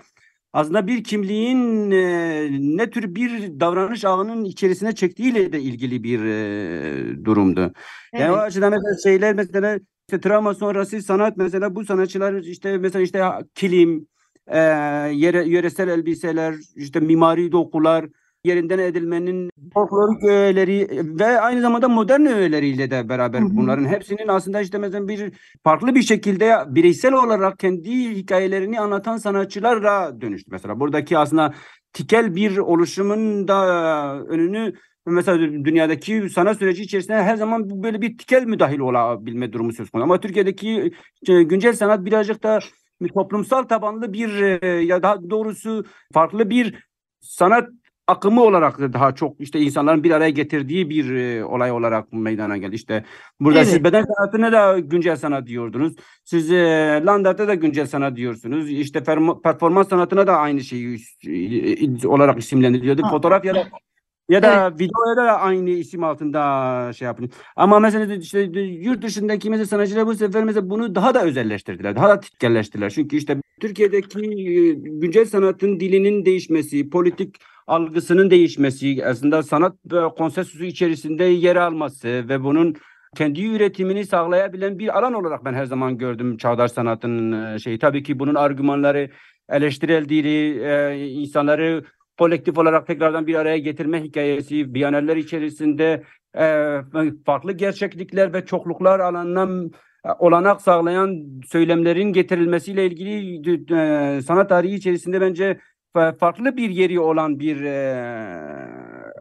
aslında 0.53 0.87
bir 0.87 1.05
kimliğin 1.05 1.91
e, 1.91 2.49
ne 2.77 2.91
tür 2.91 3.15
bir 3.15 3.61
davranış 3.61 4.05
ağının 4.05 4.45
içerisine 4.45 4.95
çektiğiyle 4.95 5.53
de 5.53 5.61
ilgili 5.61 6.03
bir 6.03 6.25
e, 6.25 7.25
durumdu. 7.25 7.73
Yani 8.15 8.33
o 8.33 8.35
Evet. 8.35 8.43
açıdan 8.45 8.71
mesela 8.73 8.97
şeyler 9.05 9.35
mesela 9.35 9.79
işte 10.09 10.21
travma 10.21 10.55
sonrası 10.55 11.03
sanat 11.03 11.37
mesela 11.37 11.75
bu 11.75 11.85
sanatçılar 11.85 12.35
işte 12.35 12.79
mesela 12.79 13.03
işte 13.03 13.25
kilim, 13.55 14.07
e, 14.49 14.59
yere, 15.13 15.49
yöresel 15.49 15.89
elbiseler, 15.89 16.55
işte 16.77 17.01
mimari 17.01 17.53
dokular, 17.53 18.05
yerinden 18.45 18.79
edilmenin 18.79 19.51
folklorik 19.75 20.25
öğeleri 20.25 20.89
ve 21.19 21.41
aynı 21.41 21.61
zamanda 21.61 21.89
modern 21.89 22.27
öğeleriyle 22.27 22.91
de 22.91 23.09
beraber 23.09 23.41
Hı 23.41 23.45
hı. 23.45 23.57
bunların 23.57 23.85
hepsinin 23.85 24.29
aslında 24.29 24.61
işte 24.61 24.79
mesela 24.79 25.09
bir 25.09 25.33
farklı 25.65 25.95
bir 25.95 26.03
şekilde 26.03 26.57
bireysel 26.69 27.13
olarak 27.13 27.59
kendi 27.59 27.91
hikayelerini 28.11 28.81
anlatan 28.81 29.17
sanatçılara 29.17 30.21
dönüştü. 30.21 30.51
Mesela 30.51 30.81
buradaki 30.81 31.19
aslında 31.19 31.55
tikel 31.93 32.35
bir 32.35 32.59
oluşumun 32.59 33.49
da 33.49 34.21
önünü 34.29 34.73
mesela 35.07 35.39
dünyadaki 35.65 36.31
sanat 36.31 36.59
süreci 36.59 36.83
içerisinde 36.83 37.23
her 37.23 37.37
zaman 37.37 37.83
böyle 37.83 38.01
bir 38.01 38.19
tikel 38.19 38.45
müdahil 38.45 38.79
olabilme 38.79 39.53
durumu 39.53 39.73
söz 39.73 39.91
konusu. 39.91 40.05
Ama 40.05 40.21
Türkiye'deki 40.21 40.93
e, 41.29 41.43
güncel 41.43 41.73
sanat 41.73 42.05
birazcık 42.05 42.43
da 42.43 42.59
toplumsal 43.15 43.63
tabanlı 43.63 44.13
bir 44.13 44.43
e, 44.63 44.67
ya 44.67 45.03
daha 45.03 45.31
doğrusu 45.31 45.85
farklı 46.13 46.51
bir 46.51 46.89
sanat 47.21 47.69
akımı 48.07 48.43
olarak 48.43 48.79
da 48.79 48.93
daha 48.93 49.15
çok 49.15 49.41
işte 49.41 49.61
insanların 49.61 50.05
bir 50.05 50.11
araya 50.11 50.31
getirdiği 50.31 50.91
bir 50.91 51.15
e, 51.15 51.45
olay 51.45 51.73
olarak 51.73 52.13
meydana 52.13 52.57
geldi. 52.57 52.75
İşte 52.75 53.05
burada 53.41 53.65
siz 53.65 53.75
Evet. 53.75 53.85
beden 53.85 54.05
sanatına 54.17 54.53
da 54.53 54.79
güncel 54.79 55.17
sanat 55.17 55.47
diyordunuz. 55.47 55.93
Siz 56.25 56.53
e, 56.53 57.03
Landart'ta 57.07 57.49
da 57.49 57.55
güncel 57.55 57.87
sanat 57.87 58.17
diyorsunuz. 58.17 58.71
İşte 58.71 59.05
performans 59.45 59.89
sanatına 59.89 60.27
da 60.27 60.37
aynı 60.37 60.61
şeyi 60.61 60.99
e, 61.27 62.09
olarak 62.09 62.39
isimlendiriliyordu. 62.39 63.03
Fotoğraf 63.11 63.45
ya 63.45 63.55
da 63.55 63.65
ya 64.29 64.43
da 64.43 64.73
videoya 64.79 65.17
da 65.17 65.41
aynı 65.41 65.71
isim 65.71 66.05
altında 66.05 66.93
şey 66.93 67.07
yapılıyor. 67.07 67.33
Ama 67.57 67.81
mesela 67.81 68.15
işte 68.15 68.41
yurt 68.61 69.03
dışındaki 69.03 69.51
mesela 69.51 69.67
sanatçılar 69.67 70.07
bu 70.07 70.15
sefer 70.15 70.45
mesela 70.45 70.71
bunu 70.71 70.95
daha 70.95 71.15
da 71.15 71.25
özelleştirdiler. 71.25 71.97
Daha 71.97 72.09
da 72.09 72.21
tikkelleştirdiler. 72.21 72.91
Çünkü 72.91 73.17
işte 73.17 73.37
Türkiye'deki 73.61 74.21
e, 74.21 74.73
güncel 74.73 75.25
sanatın 75.25 75.81
dilinin 75.81 76.25
değişmesi, 76.25 76.91
politik 76.91 77.37
algısının 77.67 78.31
değişmesi, 78.31 79.05
aslında 79.05 79.43
sanat 79.43 79.77
konsensüsü 80.19 80.67
içerisinde 80.67 81.25
yer 81.25 81.57
alması 81.57 82.09
ve 82.09 82.45
bunun 82.45 82.77
kendi 83.17 83.45
üretimini 83.47 84.07
sağlayabilen 84.07 84.79
bir 84.79 84.99
alan 84.99 85.15
olarak 85.15 85.45
ben 85.45 85.55
her 85.55 85.65
zaman 85.65 85.99
gördüm 85.99 86.37
çağdaş 86.37 86.73
sanatın 86.73 87.33
e, 87.33 87.59
şeyi. 87.59 87.79
Tabii 87.79 88.03
ki 88.03 88.19
bunun 88.19 88.35
argümanları, 88.35 89.11
eleştirel 89.49 90.09
dili, 90.09 90.61
e, 90.65 91.07
insanları 91.09 91.85
kolektif 92.19 92.59
olarak 92.59 92.87
tekrardan 92.87 93.27
bir 93.27 93.35
araya 93.35 93.59
getirme 93.59 94.03
hikayesi, 94.03 94.75
biyaneller 94.75 95.17
içerisinde 95.17 96.03
e, 96.39 96.77
farklı 97.27 97.53
gerçeklikler 97.53 98.33
ve 98.33 98.47
çokluklar 98.47 99.01
alanından 99.01 99.73
e, 100.05 100.09
olanak 100.19 100.63
sağlayan 100.63 101.25
söylemlerin 101.47 102.13
getirilmesiyle 102.13 102.87
ilgili 102.87 103.55
e, 103.75 104.23
sanat 104.23 104.49
tarihi 104.49 104.75
içerisinde 104.75 105.21
bence 105.21 105.59
fa- 105.95 106.19
farklı 106.19 106.57
bir 106.57 106.71
yeri 106.71 107.01
olan 107.01 107.41
bir 107.41 107.63
e, 107.63 107.79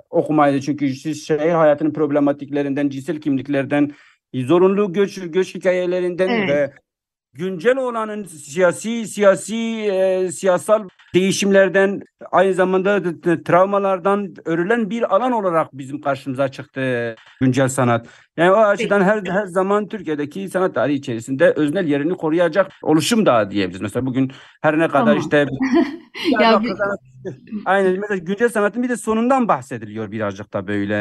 okumaydı. 0.10 0.62
Çünkü 0.62 0.89
siz 0.89 1.27
şehir 1.27 1.51
hayatının 1.51 1.93
problematiklerinden, 1.93 2.89
cinsel 2.89 3.21
kimliklerden, 3.21 3.91
zorunlu 4.33 4.93
göç 4.93 5.19
göç 5.31 5.55
hikayelerinden 5.55 6.29
Evet. 6.29 6.49
ve 6.49 6.71
güncel 7.33 7.77
olanın 7.77 8.23
siyasi 8.23 9.07
siyasi 9.07 9.55
e, 9.91 10.31
siyasal 10.31 10.88
değişimlerden 11.21 12.01
aynı 12.32 12.53
zamanda 12.53 13.01
travmalardan 13.43 14.34
örülen 14.45 14.89
bir 14.89 15.15
alan 15.15 15.32
olarak 15.32 15.77
bizim 15.77 16.01
karşımıza 16.01 16.47
çıktı 16.47 17.15
güncel 17.41 17.67
sanat. 17.69 18.08
Yani 18.38 18.51
o 18.51 18.56
açıdan 18.58 19.01
her 19.01 19.21
her 19.25 19.45
zaman 19.45 19.88
Türkiye'deki 19.88 20.49
sanat 20.49 20.75
tarihi 20.75 20.95
içerisinde 20.97 21.51
öznel 21.51 21.86
yerini 21.88 22.13
koruyacak 22.17 22.71
oluşum 22.84 23.25
da 23.25 23.51
diyebiliriz. 23.51 23.82
Mesela 23.82 24.06
bugün 24.06 24.32
her 24.62 24.80
ne 24.80 24.88
kadar 24.88 25.06
Tamam. 25.06 25.17
işte 25.17 25.45
Ya 26.32 26.51
ya 26.51 26.62
bir- 26.63 26.71
Aynen 27.65 27.99
mesela 27.99 28.17
güncel 28.17 28.49
sanatın 28.49 28.84
bir 28.84 28.89
de 28.89 28.97
sonundan 28.97 29.47
bahsediliyor 29.47 30.12
birazcık 30.12 30.53
da 30.53 30.67
böyle 30.67 30.95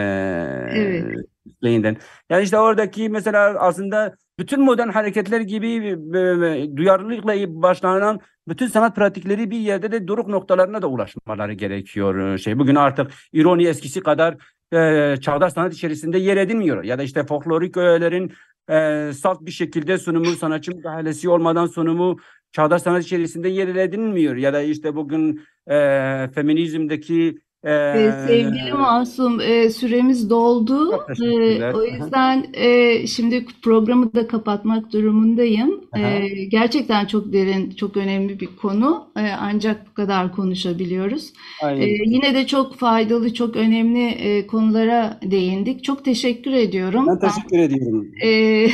Evet. 0.72 1.26
şeyinden. 1.62 1.96
Yani 2.30 2.42
işte 2.42 2.58
oradaki 2.58 3.08
mesela 3.08 3.58
aslında 3.58 4.14
bütün 4.38 4.60
modern 4.60 4.88
hareketler 4.88 5.40
gibi 5.40 5.68
e, 6.14 6.18
e, 6.18 6.76
duyarlılıkla 6.76 7.62
başlanan 7.62 8.20
bütün 8.48 8.66
sanat 8.66 8.96
pratikleri 8.96 9.50
bir 9.50 9.58
yerde 9.58 9.92
de 9.92 10.08
doruk 10.08 10.28
noktalarına 10.28 10.82
da 10.82 10.86
ulaşmaları 10.86 11.52
gerekiyor. 11.52 12.34
e, 12.34 12.38
Şey 12.38 12.58
bugün 12.58 12.74
artık 12.74 13.10
ironi 13.32 13.66
eskisi 13.66 14.00
kadar 14.00 14.36
e, 14.72 15.16
çağdaş 15.20 15.52
sanat 15.52 15.74
içerisinde 15.74 16.18
yer 16.18 16.36
edinmiyor. 16.36 16.84
Ya 16.84 16.98
da 16.98 17.02
işte 17.02 17.24
folklorik 17.24 17.76
öğelerin 17.76 18.32
e, 18.70 19.10
salt 19.12 19.40
bir 19.40 19.50
şekilde 19.50 19.98
sunumu, 19.98 20.36
sanatçı 20.36 20.76
müdahalesi 20.76 21.28
olmadan 21.28 21.66
sunumu 21.66 22.16
çağdaş 22.52 22.82
sanat 22.82 23.04
içerisinde 23.04 23.48
yer 23.48 23.68
edinmiyor. 23.68 24.36
Ya 24.36 24.52
da 24.52 24.62
işte 24.62 24.96
bugün 24.96 25.42
e, 25.70 25.74
feminizmdeki 26.34 27.38
Ee, 27.64 28.12
Sevgili 28.26 28.72
Masum, 28.72 29.40
e, 29.40 29.70
süremiz 29.70 30.30
doldu. 30.30 30.90
Çok 30.90 31.08
teşekkürler. 31.08 31.70
E, 31.70 31.76
o 31.76 31.84
yüzden 31.84 32.46
e, 32.54 33.06
şimdi 33.06 33.46
programı 33.62 34.14
da 34.14 34.26
kapatmak 34.26 34.92
durumundayım. 34.92 35.80
E, 35.96 36.28
gerçekten 36.44 37.06
çok 37.06 37.32
derin, 37.32 37.70
çok 37.70 37.96
önemli 37.96 38.40
bir 38.40 38.48
konu. 38.62 39.08
E, 39.16 39.20
ancak 39.40 39.86
bu 39.90 39.94
kadar 39.94 40.32
konuşabiliyoruz. 40.32 41.32
aynen. 41.62 41.80
E, 41.80 41.86
yine 42.06 42.34
de 42.34 42.46
çok 42.46 42.76
faydalı, 42.76 43.34
çok 43.34 43.56
önemli 43.56 44.06
e, 44.06 44.46
konulara 44.46 45.20
değindik. 45.22 45.84
Çok 45.84 46.04
teşekkür 46.04 46.52
ediyorum. 46.52 47.06
ben 47.06 47.18
teşekkür 47.18 47.58
ediyorum. 47.58 48.06
Ee, 48.24 48.66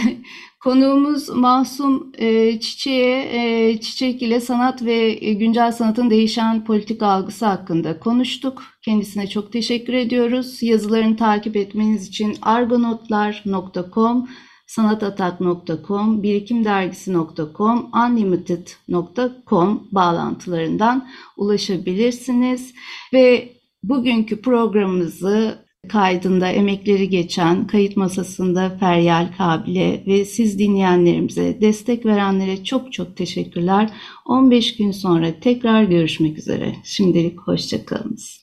konuğumuz 0.64 1.28
Mahsum 1.28 2.12
e, 2.18 2.60
Çiçek'e 2.60 3.28
e, 3.32 3.80
Çiçek 3.80 4.22
ile 4.22 4.40
sanat 4.40 4.84
ve 4.84 5.18
e, 5.20 5.32
güncel 5.32 5.72
sanatın 5.72 6.10
değişen 6.10 6.64
politik 6.64 7.02
algısı 7.02 7.46
hakkında 7.46 7.98
konuştuk. 8.00 8.62
Kendisine 8.84 9.26
çok 9.26 9.52
teşekkür 9.52 9.92
ediyoruz. 9.92 10.62
Yazılarını 10.62 11.16
takip 11.16 11.56
etmeniz 11.56 12.08
için 12.08 12.36
argonotlar.com, 12.42 14.28
sanatatak.com, 14.66 16.22
birikimdergisi.com, 16.22 17.90
unlimited.com 17.94 19.88
bağlantılarından 19.92 21.08
ulaşabilirsiniz. 21.36 22.74
Ve 23.12 23.52
bugünkü 23.82 24.42
programımızı 24.42 25.58
kaydında 25.88 26.48
emekleri 26.48 27.08
geçen 27.08 27.66
kayıt 27.66 27.96
masasında 27.96 28.76
Feryal 28.80 29.28
Kabil'e 29.38 30.02
ve 30.06 30.24
siz 30.24 30.58
dinleyenlerimize 30.58 31.60
destek 31.60 32.06
verenlere 32.06 32.64
çok 32.64 32.92
çok 32.92 33.16
teşekkürler. 33.16 33.90
15 34.26 34.76
gün 34.76 34.90
sonra 34.90 35.40
tekrar 35.40 35.82
görüşmek 35.84 36.38
üzere. 36.38 36.76
Şimdilik 36.84 37.40
hoşçakalınız. 37.40 38.41